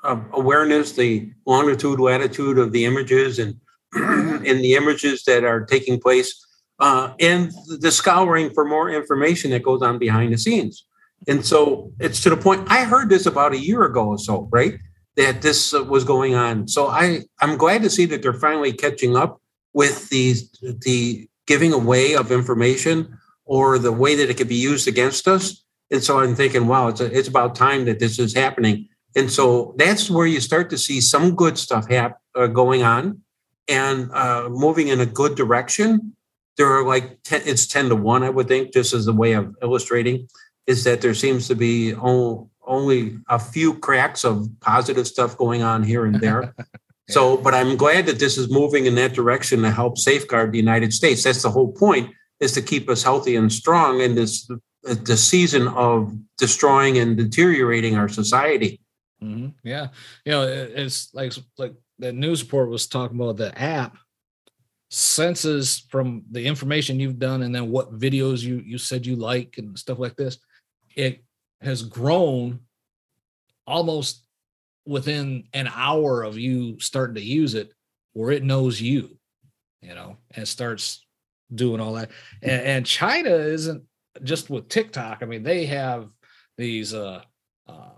[0.04, 3.56] awareness, the longitude, latitude of the images, and
[4.46, 6.46] in the images that are taking place,
[6.80, 10.86] uh, and the scouring for more information that goes on behind the scenes.
[11.28, 12.68] And so it's to the point.
[12.72, 14.80] I heard this about a year ago or so, right?
[15.18, 16.68] That this uh, was going on.
[16.68, 19.40] So I I'm glad to see that they're finally catching up
[19.74, 24.88] with the the giving away of information or the way that it could be used
[24.88, 28.34] against us and so I'm thinking, wow, it's a, it's about time that this is
[28.34, 28.88] happening.
[29.16, 33.22] And so that's where you start to see some good stuff hap- uh, going on
[33.68, 36.16] and uh, moving in a good direction.
[36.58, 39.34] There are like 10, it's 10 to 1, I would think, just as a way
[39.34, 40.30] of illustrating,
[40.66, 45.62] is that there seems to be only, only a few cracks of positive stuff going
[45.62, 46.56] on here and there.
[47.10, 50.58] So, but I'm glad that this is moving in that direction to help safeguard the
[50.58, 51.24] United States.
[51.24, 54.50] That's the whole point is to keep us healthy and strong in this
[54.84, 58.82] the season of destroying and deteriorating our society.
[59.24, 59.50] Mm-hmm.
[59.64, 59.88] Yeah,
[60.26, 63.98] you know, it's like like the news report was talking about the app
[64.90, 69.56] senses from the information you've done and then what videos you you said you like
[69.58, 70.38] and stuff like this.
[70.96, 71.24] It
[71.62, 72.60] has grown
[73.68, 74.26] almost
[74.86, 77.74] within an hour of you starting to use it,
[78.14, 79.18] where it knows you,
[79.82, 81.06] you know, and starts
[81.54, 82.10] doing all that.
[82.42, 83.84] And, and China isn't
[84.24, 86.10] just with TikTok, I mean, they have
[86.58, 87.22] these uh,
[87.68, 87.90] uh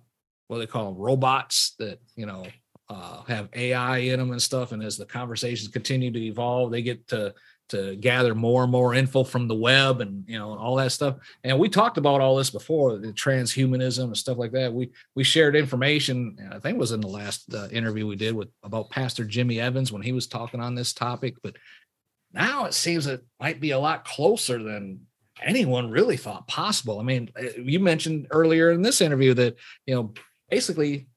[0.47, 2.45] what they call them robots that you know
[2.89, 4.71] uh, have AI in them and stuff.
[4.71, 7.33] And as the conversations continue to evolve, they get to
[7.69, 11.15] to gather more and more info from the web and you know all that stuff.
[11.43, 14.73] And we talked about all this before, the transhumanism and stuff like that.
[14.73, 16.37] We we shared information.
[16.51, 19.91] I think was in the last uh, interview we did with about Pastor Jimmy Evans
[19.91, 21.35] when he was talking on this topic.
[21.41, 21.55] But
[22.31, 25.01] now it seems it might be a lot closer than
[25.41, 26.99] anyone really thought possible.
[26.99, 29.55] I mean, eh, you mentioned earlier in this interview that,
[29.85, 30.13] you know,
[30.49, 31.07] basically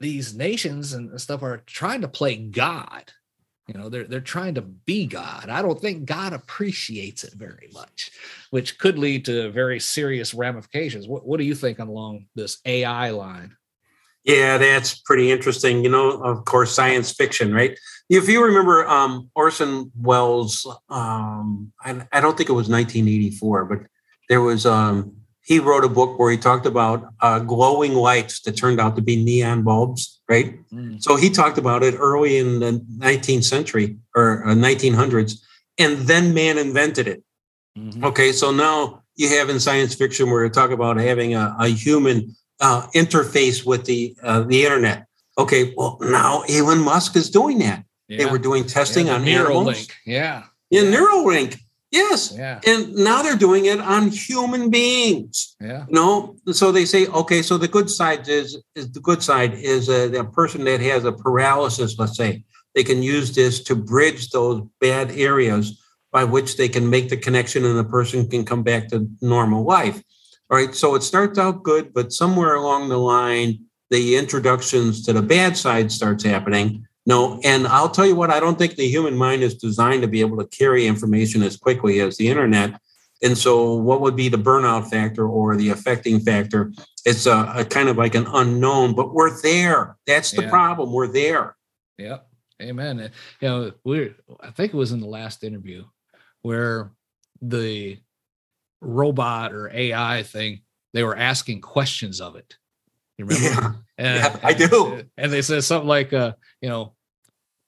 [0.00, 3.12] these nations and stuff are trying to play God,
[3.68, 5.48] You know, they're they're trying to be God.
[5.50, 8.10] I don't think God appreciates it very much,
[8.50, 11.08] which could lead to very serious ramifications.
[11.08, 13.56] What what do you think along this AI line?
[14.26, 15.84] Yeah, that's pretty interesting.
[15.84, 17.78] You know, of course, science fiction, right?
[18.10, 23.78] If you remember um, Orson Welles, um, I, I, don't think it was 1984, but
[24.28, 25.12] there was um,
[25.42, 29.02] he wrote a book where he talked about uh, glowing lights that turned out to
[29.02, 30.58] be neon bulbs, right?
[30.70, 31.00] Mm.
[31.00, 35.40] So he talked about it early in the 19th century or uh, 1900s,
[35.78, 37.22] and then man invented it.
[37.78, 38.04] Mm-hmm.
[38.04, 41.68] Okay, so now you have in science fiction where you talk about having a, a
[41.68, 45.06] human uh, interface with the uh, the internet.
[45.38, 47.84] Okay, well now Elon Musk is doing that.
[48.08, 48.18] Yeah.
[48.18, 49.66] They were doing testing yeah, on animals.
[49.66, 49.92] Neuralink.
[50.06, 50.42] Yeah.
[50.70, 50.98] In yeah.
[50.98, 51.58] Neuralink.
[51.90, 52.34] Yes.
[52.36, 52.60] Yeah.
[52.66, 55.56] And now they're doing it on human beings.
[55.60, 55.86] Yeah.
[55.88, 59.54] You know, so they say, okay, so the good side is, is the good side
[59.54, 62.44] is a, a person that has a paralysis, let's say,
[62.74, 65.82] they can use this to bridge those bad areas
[66.12, 69.64] by which they can make the connection and the person can come back to normal
[69.64, 70.02] life.
[70.50, 70.74] All right.
[70.74, 75.56] So it starts out good, but somewhere along the line, the introductions to the bad
[75.56, 79.42] side starts happening no, and I'll tell you what, I don't think the human mind
[79.42, 82.80] is designed to be able to carry information as quickly as the internet.
[83.22, 86.72] And so, what would be the burnout factor or the affecting factor?
[87.04, 89.96] It's a, a kind of like an unknown, but we're there.
[90.06, 90.50] That's the yeah.
[90.50, 90.92] problem.
[90.92, 91.56] We're there.
[91.96, 92.18] Yeah.
[92.60, 93.10] Amen.
[93.40, 95.84] You know, we I think it was in the last interview
[96.42, 96.90] where
[97.40, 97.98] the
[98.80, 100.60] robot or AI thing,
[100.92, 102.56] they were asking questions of it.
[103.18, 103.60] You remember?
[103.60, 105.02] Yeah, and, yeah I do.
[105.16, 106.94] And they said something like, uh, you know,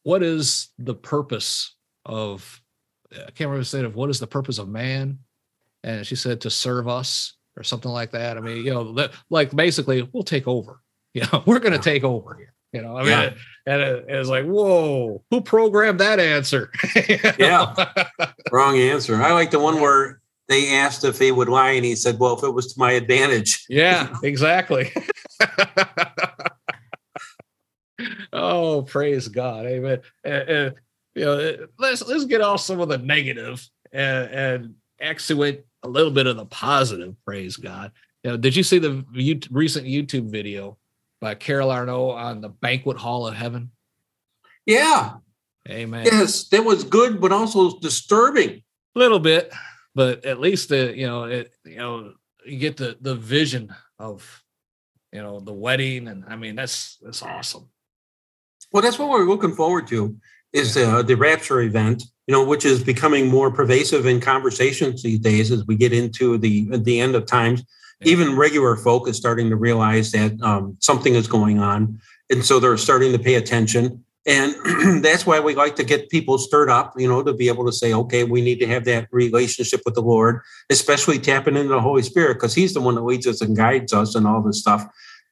[0.02, 2.62] what is the purpose of
[3.12, 5.18] I can't remember the state of what is the purpose of man?
[5.82, 8.36] And she said to serve us or something like that.
[8.36, 10.80] I mean, you know, like basically we'll take over.
[11.14, 12.52] You know, we're going to take over here.
[12.72, 13.32] You know, I mean, yeah.
[13.66, 16.70] and it, it, was like, whoa, who programmed that answer?
[17.38, 17.74] yeah,
[18.52, 19.16] wrong answer.
[19.16, 22.36] I like the one where they asked if he would lie, and he said, "Well,
[22.36, 24.92] if it was to my advantage." Yeah, exactly.
[28.32, 30.01] oh, praise God, Amen.
[31.14, 34.74] You know, let's let's get off some of the negative and, and
[35.82, 37.14] a little bit of the positive.
[37.24, 37.92] Praise God.
[38.22, 39.05] You know, did you see the
[39.51, 40.76] recent YouTube video
[41.20, 43.70] by Carol Arnott on the banquet hall of heaven?
[44.66, 45.14] Yeah.
[45.68, 46.07] Amen.
[46.07, 48.62] Yes, that was good, but also disturbing.
[48.96, 49.53] A little bit,
[49.99, 52.12] but at least the you know it you know
[52.46, 54.44] you get the the vision of
[55.12, 57.68] you know the wedding, and I mean that's that's awesome.
[58.70, 60.16] Well, that's what we're looking forward to
[60.53, 65.18] is uh, the rapture event, you know, which is becoming more pervasive in conversations these
[65.18, 67.64] days as we get into the the end of times.
[68.01, 68.12] Yeah.
[68.12, 72.61] Even regular folk is starting to realize that um, something is going on, and so
[72.61, 74.05] they're starting to pay attention.
[74.27, 77.64] And that's why we like to get people stirred up, you know, to be able
[77.66, 80.41] to say, okay, we need to have that relationship with the Lord,
[80.71, 83.93] especially tapping into the Holy Spirit, because He's the one that leads us and guides
[83.93, 84.87] us and all this stuff.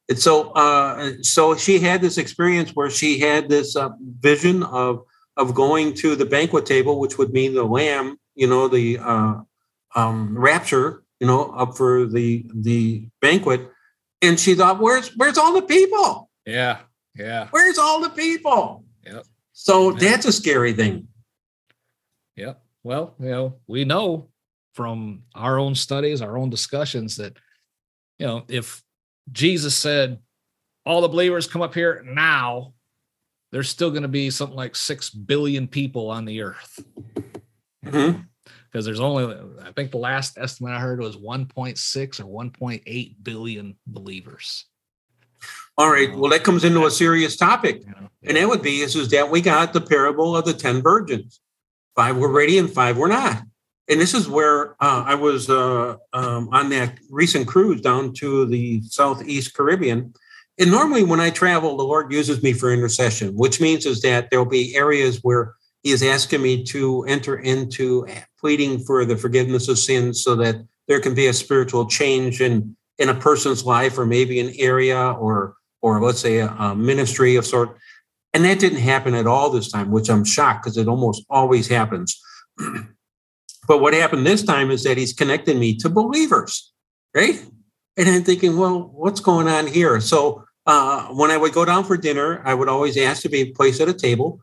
[0.09, 5.05] And so, uh, so she had this experience where she had this uh, vision of
[5.37, 9.35] of going to the banquet table, which would mean the lamb, you know, the uh,
[9.95, 13.69] um, rapture, you know, up for the the banquet.
[14.23, 16.31] And she thought, "Where's where's all the people?
[16.47, 16.79] Yeah,
[17.17, 17.49] yeah.
[17.51, 18.85] Where's all the people?
[19.05, 19.25] Yep.
[19.53, 20.11] So yeah.
[20.11, 21.09] that's a scary thing.
[22.37, 22.63] Yep.
[22.83, 24.29] Well, you know, we know
[24.75, 27.37] from our own studies, our own discussions that,
[28.19, 28.83] you know, if
[29.33, 30.19] Jesus said,
[30.85, 32.75] all the believers come up here now,
[33.51, 36.85] there's still going to be something like 6 billion people on the earth.
[37.83, 38.21] Because mm-hmm.
[38.81, 44.67] there's only, I think the last estimate I heard was 1.6 or 1.8 billion believers.
[45.79, 46.15] All right.
[46.15, 47.83] Well, that comes into a serious topic.
[48.23, 51.41] And that would be is, is that we got the parable of the 10 virgins.
[51.95, 53.43] Five were ready and five were not
[53.89, 58.47] and this is where uh, I was uh, um, on that recent cruise down to
[58.47, 60.13] the Southeast Caribbean.
[60.59, 64.31] And normally, when I travel, the Lord uses me for intercession, which means is that
[64.31, 68.07] there will be areas where He is asking me to enter into
[68.41, 70.57] pleading for the forgiveness of sins, so that
[70.89, 75.13] there can be a spiritual change in in a person's life, or maybe an area,
[75.13, 75.55] or
[75.87, 77.79] or let's say a, a ministry of sort.
[78.35, 81.69] And that didn't happen at all this time, which I'm shocked because it almost always
[81.69, 82.21] happens.
[83.69, 86.73] But what happened this time is that he's connecting me to believers,
[87.13, 87.45] right?
[87.97, 90.01] And I'm thinking, well, what's going on here?
[90.01, 93.47] So uh, when I would go down for dinner, I would always ask to be
[93.47, 94.39] placed at a table.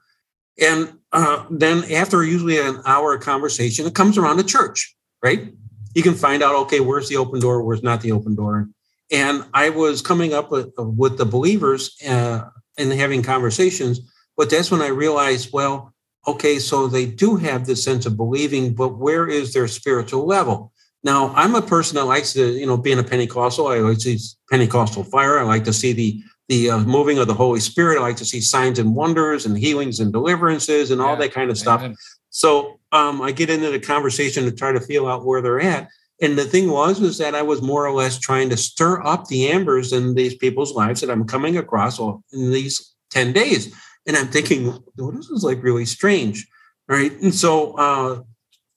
[0.60, 5.54] And uh, then after usually an hour of conversation, it comes around the church, right?
[5.96, 8.68] You can find out, okay, where's the open door, where's not the open door.
[9.12, 14.00] And I was coming up with, with the believers uh, and having conversations,
[14.38, 15.94] but that's when I realized, well,
[16.28, 20.72] okay, so they do have this sense of believing, but where is their spiritual level?
[21.04, 23.68] Now, I'm a person that likes to, you know, being a Pentecostal.
[23.68, 25.38] I like to see Pentecostal fire.
[25.38, 27.98] I like to see the the uh, moving of the Holy Spirit.
[27.98, 31.50] I like to see signs and wonders and healings and deliverances and all that kind
[31.50, 31.82] of stuff.
[31.82, 31.96] Amen.
[32.32, 35.88] So um, I get into the conversation to try to feel out where they're at.
[36.22, 39.28] And the thing was, was that I was more or less trying to stir up
[39.28, 43.74] the embers in these people's lives that I'm coming across in these 10 days.
[44.06, 46.48] And I'm thinking, well, this is like really strange.
[46.88, 47.12] Right.
[47.22, 48.22] And so uh,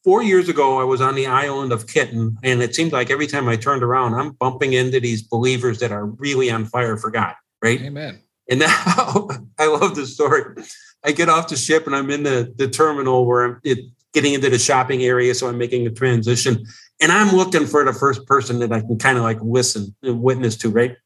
[0.05, 3.26] four years ago, I was on the island of Kitten, and it seemed like every
[3.26, 7.11] time I turned around, I'm bumping into these believers that are really on fire for
[7.11, 7.34] God.
[7.62, 7.80] Right.
[7.82, 8.20] Amen.
[8.49, 9.28] And now
[9.59, 10.62] I love this story.
[11.05, 13.78] I get off the ship and I'm in the, the terminal where I'm it,
[14.12, 15.34] getting into the shopping area.
[15.34, 16.64] So I'm making a transition
[17.01, 20.22] and I'm looking for the first person that I can kind of like listen and
[20.22, 20.97] witness to, right?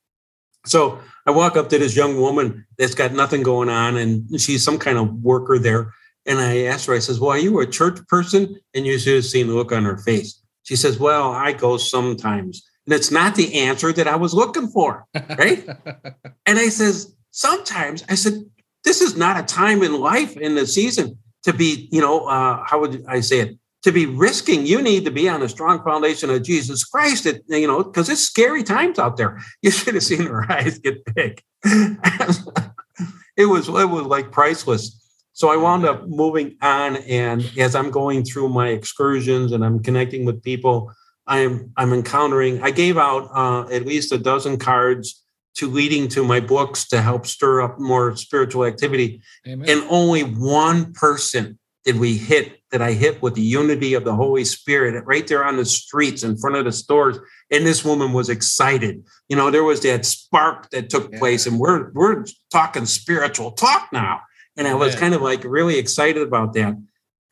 [0.66, 4.62] So I walk up to this young woman that's got nothing going on, and she's
[4.62, 5.92] some kind of worker there.
[6.26, 8.60] And I asked her, I says, Well, are you a church person?
[8.74, 10.40] And you should have seen the look on her face.
[10.62, 12.62] She says, Well, I go sometimes.
[12.86, 15.06] And it's not the answer that I was looking for.
[15.14, 15.66] Right.
[16.46, 18.44] and I says, Sometimes I said,
[18.84, 22.62] This is not a time in life in the season to be, you know, uh,
[22.66, 23.58] how would I say it?
[23.82, 27.26] To be risking, you need to be on a strong foundation of Jesus Christ.
[27.26, 29.40] It, you know, because it's scary times out there.
[29.62, 31.42] You should have seen her eyes get big.
[31.64, 34.96] it was it was like priceless.
[35.32, 39.82] So I wound up moving on, and as I'm going through my excursions and I'm
[39.82, 40.92] connecting with people,
[41.26, 42.62] I'm I'm encountering.
[42.62, 45.22] I gave out uh, at least a dozen cards
[45.56, 49.68] to leading to my books to help stir up more spiritual activity, Amen.
[49.68, 54.14] and only one person did we hit that I hit with the unity of the
[54.14, 57.18] Holy Spirit right there on the streets in front of the stores.
[57.50, 59.04] And this woman was excited.
[59.28, 61.18] You know, there was that spark that took yeah.
[61.18, 64.20] place, and we're we're talking spiritual talk now.
[64.56, 65.00] And I was yeah.
[65.00, 66.76] kind of like really excited about that.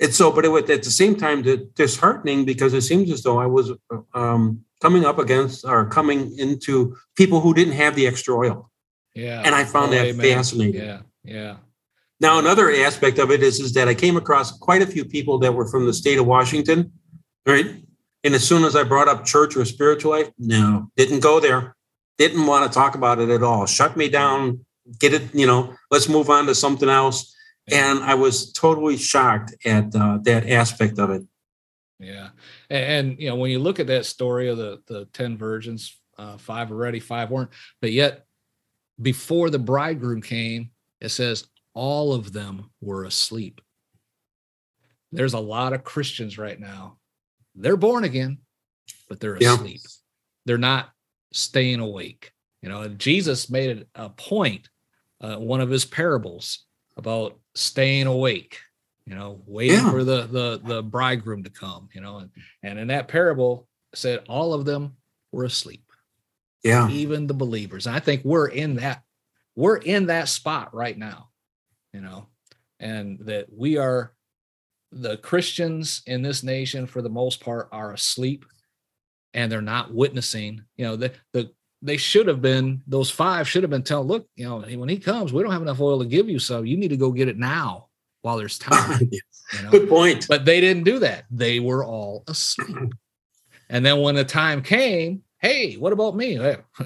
[0.01, 1.43] And so, but it was at the same time
[1.74, 3.72] disheartening because it seems as though I was
[4.14, 8.70] um, coming up against or coming into people who didn't have the extra oil.
[9.14, 9.43] Yeah.
[9.45, 10.36] And I found oh, that amen.
[10.36, 10.80] fascinating.
[10.80, 11.01] Yeah.
[11.24, 11.57] Yeah.
[12.20, 15.38] Now, another aspect of it is, is that I came across quite a few people
[15.38, 16.92] that were from the state of Washington,
[17.46, 17.76] right?
[18.24, 21.76] And as soon as I brought up church or spiritual life, no, didn't go there.
[22.18, 23.66] Didn't want to talk about it at all.
[23.66, 24.64] Shut me down.
[24.98, 27.34] Get it, you know, let's move on to something else.
[27.70, 31.22] And I was totally shocked at uh, that aspect of it.
[32.00, 32.30] Yeah.
[32.70, 35.94] And, and, you know, when you look at that story of the, the 10 virgins,
[36.16, 37.50] uh, five already, five weren't,
[37.80, 38.24] but yet
[39.00, 41.46] before the bridegroom came, it says
[41.79, 43.61] all of them were asleep.
[45.12, 46.99] There's a lot of Christians right now.
[47.55, 48.39] They're born again,
[49.09, 49.81] but they're asleep.
[49.85, 49.91] Yeah.
[50.45, 50.91] They're not
[51.33, 52.33] staying awake.
[52.62, 54.68] You know, Jesus made it a point,
[55.20, 56.64] uh, one of his parables
[56.97, 58.59] about staying awake,
[59.07, 59.91] you know, waiting yeah.
[59.93, 62.31] for the, the, the bridegroom to come, you know, and,
[62.64, 64.97] and in that parable said all of them
[65.31, 65.85] were asleep.
[66.64, 66.91] Yeah.
[66.91, 67.87] Even the believers.
[67.87, 69.03] And I think we're in that,
[69.55, 71.29] we're in that spot right now
[71.93, 72.26] you know,
[72.80, 74.12] and that we are
[74.93, 78.45] the Christians in this nation for the most part are asleep
[79.34, 81.51] and they're not witnessing, you know, the the
[81.82, 84.99] they should have been those five should have been telling, look, you know, when he
[84.99, 87.28] comes, we don't have enough oil to give you, so you need to go get
[87.28, 87.89] it now
[88.22, 89.09] while there's time.
[89.53, 89.70] You know?
[89.70, 90.26] Good point.
[90.28, 91.24] But they didn't do that.
[91.30, 92.93] They were all asleep.
[93.68, 96.39] and then when the time came, hey, what about me?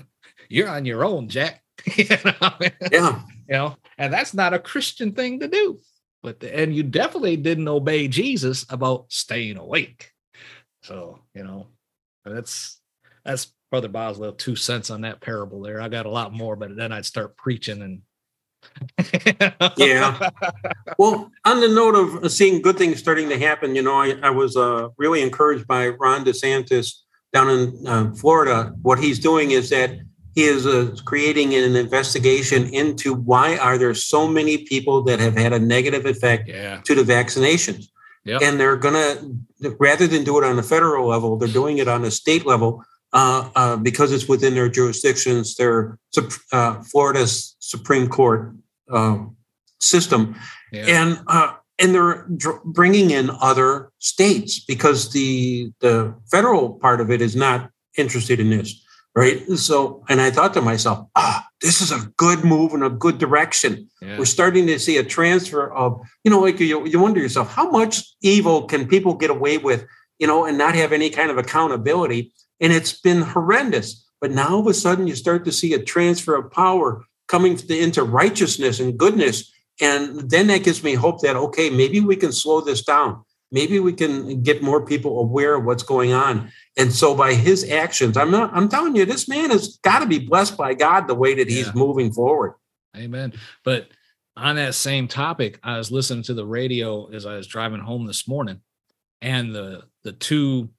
[0.49, 1.63] You're on your own, Jack.
[1.97, 2.53] you know?
[2.91, 3.23] Yeah.
[3.49, 5.79] You know, and that's not a Christian thing to do.
[6.25, 10.11] But the, and you definitely didn't obey Jesus about staying awake.
[10.83, 11.69] So, you know,
[12.25, 12.81] that's
[13.25, 15.81] that's Brother Boswell two cents on that parable there.
[15.81, 18.03] I got a lot more, but then I'd start preaching and
[19.77, 20.31] yeah.
[20.99, 24.31] Well, on the note of seeing good things starting to happen, you know, I, I
[24.31, 28.75] was uh, really encouraged by Ron DeSantis down in uh, Florida.
[28.83, 29.93] What he's doing is that
[30.35, 35.37] he is uh, creating an investigation into why are there so many people that have
[35.37, 36.81] had a negative effect yeah.
[36.85, 37.89] to the vaccinations
[38.25, 38.41] yep.
[38.43, 41.89] and they're going to rather than do it on a federal level they're doing it
[41.89, 45.99] on a state level uh, uh, because it's within their jurisdictions their
[46.53, 48.55] uh, florida's supreme court
[48.91, 49.37] um,
[49.81, 50.35] system
[50.73, 50.85] yeah.
[50.87, 52.27] and uh, and they're
[52.65, 58.51] bringing in other states because the the federal part of it is not interested in
[58.51, 58.82] this
[59.15, 59.47] right?
[59.51, 63.19] So, and I thought to myself, ah, this is a good move in a good
[63.19, 63.89] direction.
[64.01, 64.19] Yeah.
[64.19, 67.71] We're starting to see a transfer of, you know, like you, you wonder yourself, how
[67.71, 69.85] much evil can people get away with,
[70.19, 72.33] you know, and not have any kind of accountability?
[72.61, 74.05] And it's been horrendous.
[74.21, 77.59] But now all of a sudden, you start to see a transfer of power coming
[77.69, 82.33] into righteousness and goodness And then that gives me hope that, okay, maybe we can
[82.33, 83.25] slow this down.
[83.53, 86.51] Maybe we can get more people aware of what's going on.
[86.77, 90.07] And so by his actions, I'm not, I'm telling you, this man has got to
[90.07, 92.55] be blessed by God the way that he's moving forward.
[92.97, 93.35] Amen.
[93.63, 93.89] But
[94.37, 98.07] on that same topic, I was listening to the radio as I was driving home
[98.07, 98.61] this morning,
[99.21, 100.71] and the the two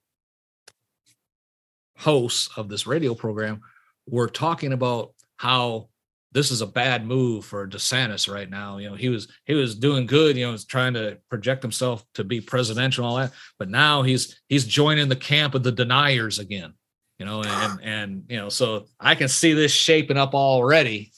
[1.96, 3.60] hosts of this radio program
[4.08, 5.88] were talking about how
[6.34, 8.78] this is a bad move for DeSantis right now.
[8.78, 12.04] You know, he was he was doing good, you know, was trying to project himself
[12.14, 15.72] to be presidential and all that, but now he's he's joining the camp of the
[15.72, 16.74] deniers again.
[17.20, 21.12] You know, and and you know, so I can see this shaping up already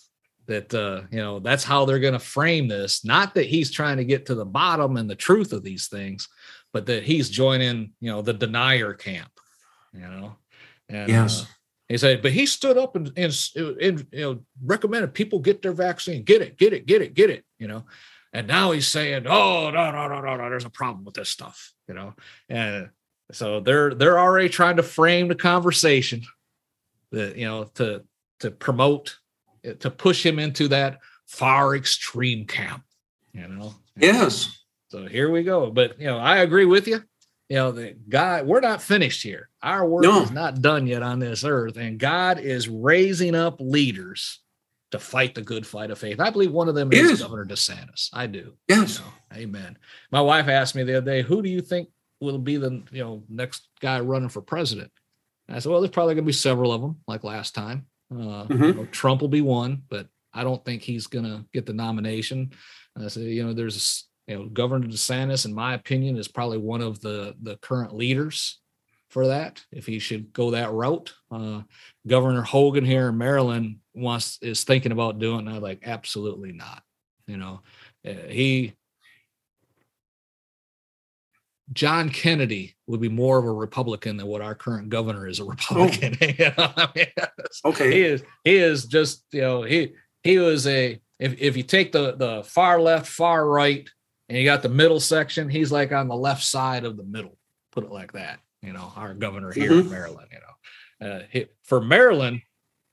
[0.47, 3.03] that uh, you know that's how they're going to frame this.
[3.03, 6.29] Not that he's trying to get to the bottom and the truth of these things,
[6.75, 9.31] but that he's joining you know the denier camp.
[9.95, 10.37] You know,
[10.91, 11.43] and yes.
[11.43, 11.47] Uh,
[11.89, 15.73] he said, but he stood up and, and, and you know recommended people get their
[15.73, 17.45] vaccine, get it, get it, get it, get it.
[17.59, 17.85] You know,
[18.33, 21.31] and now he's saying, oh no no no no no, there's a problem with this
[21.31, 21.73] stuff.
[21.89, 22.15] You know,
[22.49, 22.91] and
[23.33, 26.23] so they're they're already trying to frame the conversation
[27.13, 28.05] that you know to
[28.41, 29.19] to promote
[29.81, 32.83] to push him into that far extreme camp.
[33.33, 33.75] You know.
[33.97, 34.65] Yes.
[34.89, 35.71] So here we go.
[35.71, 37.03] But you know, I agree with you.
[37.49, 39.49] You know, the God, we're not finished here.
[39.63, 40.23] Our work no.
[40.23, 44.41] is not done yet on this earth, and God is raising up leaders
[44.91, 46.21] to fight the good fight of faith.
[46.21, 47.23] I believe one of them is, is.
[47.23, 48.09] Governor DeSantis.
[48.13, 48.55] I do.
[48.69, 48.99] Yes.
[48.99, 49.79] You know, amen.
[50.11, 51.89] My wife asked me the other day, "Who do you think
[52.21, 54.91] will be the you know next guy running for president?"
[55.47, 57.87] And I said, "Well, there's probably going to be several of them, like last time.
[58.11, 58.17] Uh,
[58.47, 58.65] mm-hmm.
[58.65, 61.73] you know, Trump will be one, but I don't think he's going to get the
[61.73, 62.53] nomination.
[62.99, 66.81] I said, you know, there's you know Governor DeSantis, in my opinion, is probably one
[66.81, 68.61] of the the current leaders
[69.09, 69.65] for that.
[69.73, 71.63] If he should go that route, uh,
[72.07, 75.47] Governor Hogan here in Maryland wants is thinking about doing.
[75.47, 75.63] that.
[75.63, 76.83] like, absolutely not.
[77.27, 77.61] You know,
[78.07, 78.75] uh, he
[81.73, 85.45] John Kennedy would be more of a Republican than what our current governor is a
[85.47, 86.17] Republican.
[86.21, 86.27] Oh.
[86.27, 87.07] you know I mean,
[87.65, 91.63] okay, he is he is just you know he he was a if if you
[91.63, 93.89] take the the far left, far right,
[94.29, 97.37] and you got the middle section, he's like on the left side of the middle.
[97.73, 98.41] Put it like that.
[98.63, 99.81] You know, our governor here mm-hmm.
[99.81, 100.29] in Maryland.
[100.33, 100.39] You
[101.09, 102.41] know, uh, he, for Maryland,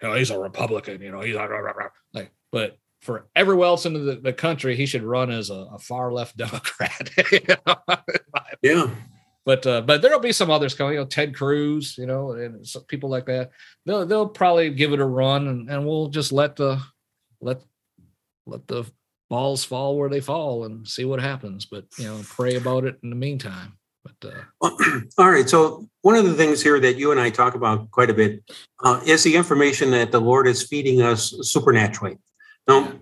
[0.02, 1.02] you know, he's a Republican.
[1.02, 5.32] You know, he's like, but for everywhere else in the, the country, he should run
[5.32, 7.10] as a, a far left Democrat.
[8.62, 8.90] yeah.
[9.46, 12.66] But uh, but there'll be some others coming, you know, Ted Cruz, you know, and
[12.88, 13.52] people like that.
[13.86, 16.82] They'll they'll probably give it a run, and, and we'll just let the
[17.42, 17.62] let
[18.46, 18.86] let the
[19.34, 21.66] balls fall where they fall and see what happens.
[21.66, 23.78] But you know, pray about it in the meantime.
[24.04, 24.70] But uh,
[25.18, 25.50] all right.
[25.50, 28.44] So one of the things here that you and I talk about quite a bit
[28.84, 32.18] uh, is the information that the Lord is feeding us supernaturally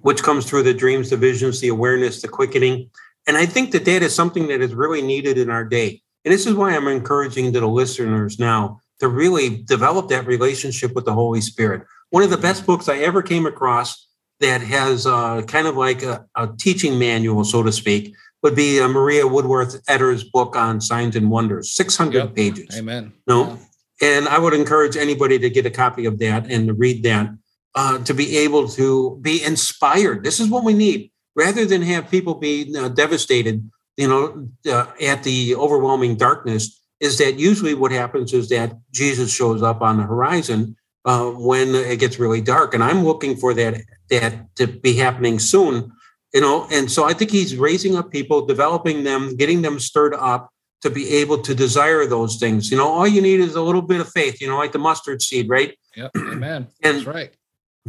[0.02, 2.90] which comes through the dreams, the visions, the awareness, the quickening.
[3.28, 6.02] And I think that that is something that is really needed in our day.
[6.26, 11.06] And this is why I'm encouraging the listeners now to really develop that relationship with
[11.06, 11.84] the Holy Spirit.
[12.10, 14.08] One of the best books I ever came across
[14.42, 18.14] that has uh, kind of like a, a, teaching manual, so to speak,
[18.44, 22.36] would be uh, Maria Woodworth Etter's book on signs and wonders, 600 yep.
[22.36, 22.78] pages.
[22.78, 23.14] Amen.
[23.28, 23.60] No.
[24.02, 24.18] Yeah.
[24.18, 27.30] And I would encourage anybody to get a copy of that and to read that
[27.76, 30.24] uh, to be able to be inspired.
[30.24, 33.70] This is what we need, rather than have people be uh, devastated.
[33.98, 39.32] You know, uh, at the overwhelming darkness, is that usually what happens is that Jesus
[39.32, 40.76] shows up on the horizon
[41.06, 43.82] uh, when it gets really dark, and I'm looking for that
[44.12, 45.92] that to be happening soon.
[46.34, 50.14] You know, and so I think he's raising up people, developing them, getting them stirred
[50.14, 50.50] up
[50.82, 52.72] to be able to desire those things.
[52.72, 54.40] You know, all you need is a little bit of faith.
[54.40, 55.78] You know, like the mustard seed, right?
[55.98, 56.12] Yep.
[56.16, 56.68] Amen.
[56.84, 57.36] and, That's right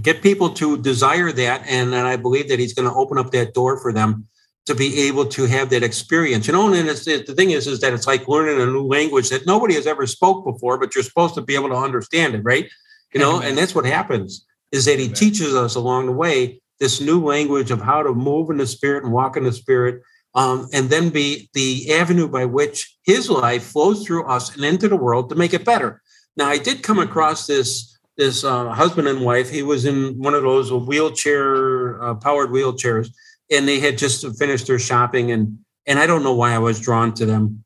[0.00, 3.30] get people to desire that and, and i believe that he's going to open up
[3.30, 4.26] that door for them
[4.64, 7.66] to be able to have that experience you know and it's, it, the thing is
[7.66, 10.94] is that it's like learning a new language that nobody has ever spoke before but
[10.94, 12.70] you're supposed to be able to understand it right
[13.12, 17.00] you know and that's what happens is that he teaches us along the way this
[17.00, 20.02] new language of how to move in the spirit and walk in the spirit
[20.34, 24.88] um, and then be the avenue by which his life flows through us and into
[24.88, 26.02] the world to make it better
[26.36, 29.50] now i did come across this this uh, husband and wife.
[29.50, 33.08] He was in one of those wheelchair uh, powered wheelchairs,
[33.50, 35.30] and they had just finished their shopping.
[35.30, 37.64] and And I don't know why I was drawn to them.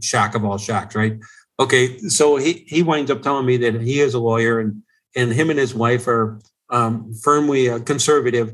[0.00, 1.18] Shock of all shocks, right?
[1.58, 4.82] Okay, so he he winds up telling me that he is a lawyer, and
[5.16, 6.40] and him and his wife are
[6.70, 8.52] um, firmly uh, conservative.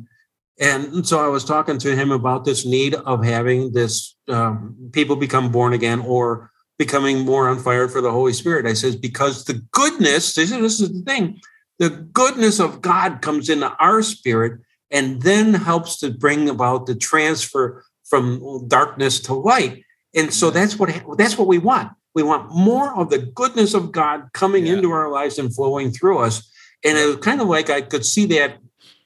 [0.59, 5.17] And so I was talking to him about this need of having this um, people
[5.17, 8.67] become born again or becoming more on fire for the Holy Spirit.
[8.67, 11.41] I says, because the goodness, this is the thing,
[11.79, 16.95] the goodness of God comes into our spirit and then helps to bring about the
[16.95, 19.85] transfer from darkness to light.
[20.15, 21.93] And so that's what that's what we want.
[22.15, 24.75] We want more of the goodness of God coming yeah.
[24.75, 26.51] into our lives and flowing through us.
[26.85, 28.59] And it was kind of like I could see that,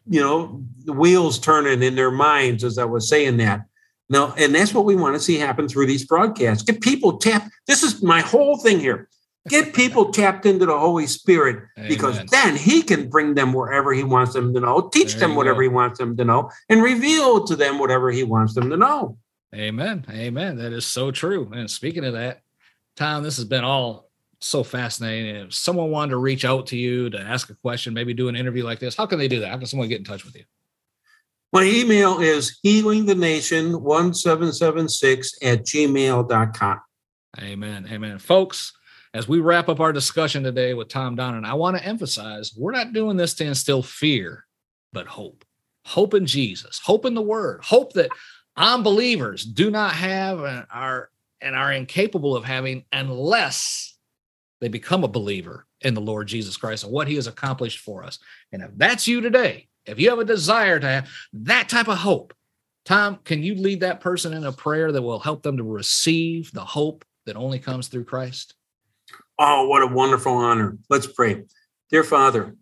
[0.06, 3.64] you know, the wheels turning in their minds as I was saying that.
[4.10, 6.62] No, and that's what we want to see happen through these broadcasts.
[6.62, 7.50] Get people tapped.
[7.66, 9.08] This is my whole thing here.
[9.48, 11.88] Get people tapped into the Holy Spirit Amen.
[11.88, 15.34] because then He can bring them wherever He wants them to know, teach there them
[15.34, 15.62] whatever go.
[15.62, 19.18] He wants them to know, and reveal to them whatever He wants them to know.
[19.54, 20.04] Amen.
[20.10, 20.56] Amen.
[20.58, 21.50] That is so true.
[21.54, 22.42] And speaking of that,
[22.96, 25.36] Tom, this has been all so fascinating.
[25.36, 28.36] If someone wanted to reach out to you to ask a question, maybe do an
[28.36, 29.50] interview like this, how can they do that?
[29.50, 30.44] How can someone get in touch with you?
[31.52, 36.80] My email is healingthenation1776 at gmail.com.
[37.40, 37.88] Amen.
[37.90, 38.18] Amen.
[38.18, 38.72] Folks,
[39.14, 42.72] as we wrap up our discussion today with Tom Donnan, I want to emphasize we're
[42.72, 44.44] not doing this to instill fear,
[44.92, 45.44] but hope.
[45.84, 48.10] Hope in Jesus, hope in the word, hope that
[48.56, 51.10] unbelievers do not have and are
[51.44, 53.96] and are incapable of having unless
[54.60, 58.02] they become a believer in the Lord Jesus Christ and what he has accomplished for
[58.02, 58.18] us.
[58.50, 61.98] And if that's you today, if you have a desire to have that type of
[61.98, 62.32] hope,
[62.84, 66.50] Tom, can you lead that person in a prayer that will help them to receive
[66.52, 68.54] the hope that only comes through Christ?
[69.38, 70.78] Oh, what a wonderful honor.
[70.88, 71.44] Let's pray.
[71.90, 72.56] Dear Father,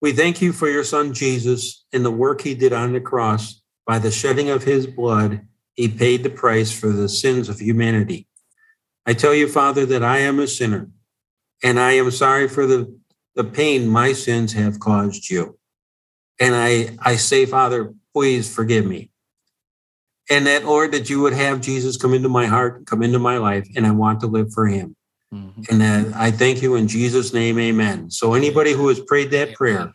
[0.00, 3.60] we thank you for your son Jesus and the work he did on the cross.
[3.86, 8.26] By the shedding of his blood, he paid the price for the sins of humanity.
[9.06, 10.88] I tell you, Father, that I am a sinner
[11.62, 12.96] and I am sorry for the,
[13.34, 15.58] the pain my sins have caused you.
[16.40, 19.10] And I, I say, Father, please forgive me.
[20.30, 23.36] And that, Lord, that you would have Jesus come into my heart, come into my
[23.36, 24.96] life, and I want to live for him.
[25.32, 25.62] Mm-hmm.
[25.70, 28.10] And that I thank you in Jesus' name, amen.
[28.10, 29.54] So, anybody who has prayed that amen.
[29.54, 29.92] prayer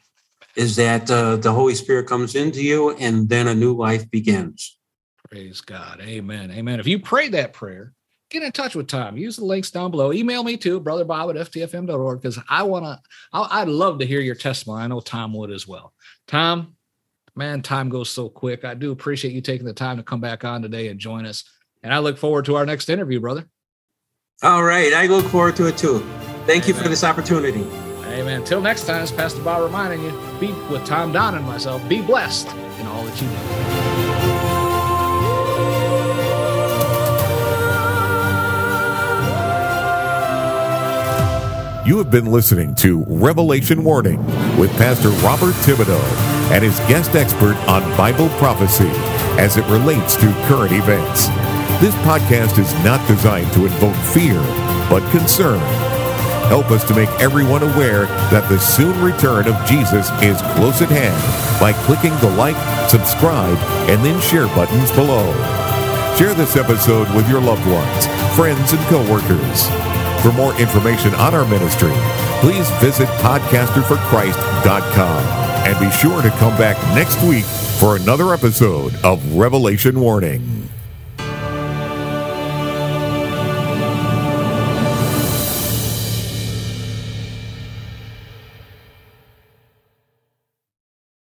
[0.56, 4.79] is that uh, the Holy Spirit comes into you and then a new life begins.
[5.30, 6.02] Praise God.
[6.02, 6.52] Amen.
[6.52, 6.80] Amen.
[6.80, 7.94] If you prayed that prayer,
[8.32, 9.16] get in touch with Tom.
[9.16, 10.12] Use the links down below.
[10.12, 13.00] Email me too, brother Bob at ftfm.org, because I want to,
[13.32, 14.84] I'd love to hear your testimony.
[14.84, 15.94] I know Tom would as well.
[16.28, 16.76] Tom,
[17.36, 18.66] man, time goes so quick.
[18.66, 21.44] I do appreciate you taking the time to come back on today and join us.
[21.84, 23.46] And I look forward to our next interview, brother.
[24.42, 24.94] All right.
[24.94, 26.00] I look forward to it too.
[26.46, 26.68] Thank Amen.
[26.68, 27.62] you for this opportunity.
[28.06, 28.42] Amen.
[28.42, 32.48] Until next time, it's Pastor Bob reminding you, be with Tom Donnan myself, be blessed
[32.80, 33.79] in all that you do.
[41.90, 44.24] You have been listening to Revelation Warning
[44.60, 46.00] with Pastor Robert Thibodeau
[46.52, 48.92] and his guest expert on Bible prophecy
[49.42, 51.30] as it relates to current events.
[51.82, 54.40] This podcast is not designed to invoke fear,
[54.88, 55.58] but concern.
[56.50, 60.90] Help us to make everyone aware that the soon return of Jesus is close at
[60.90, 61.18] hand
[61.60, 63.58] by clicking the like, subscribe,
[63.90, 65.26] and then share buttons below.
[66.18, 69.89] Share this episode with your loved ones, friends, and coworkers.
[70.22, 71.94] For more information on our ministry,
[72.42, 75.24] please visit podcasterforchrist.com
[75.66, 77.46] and be sure to come back next week
[77.80, 80.59] for another episode of Revelation Warning.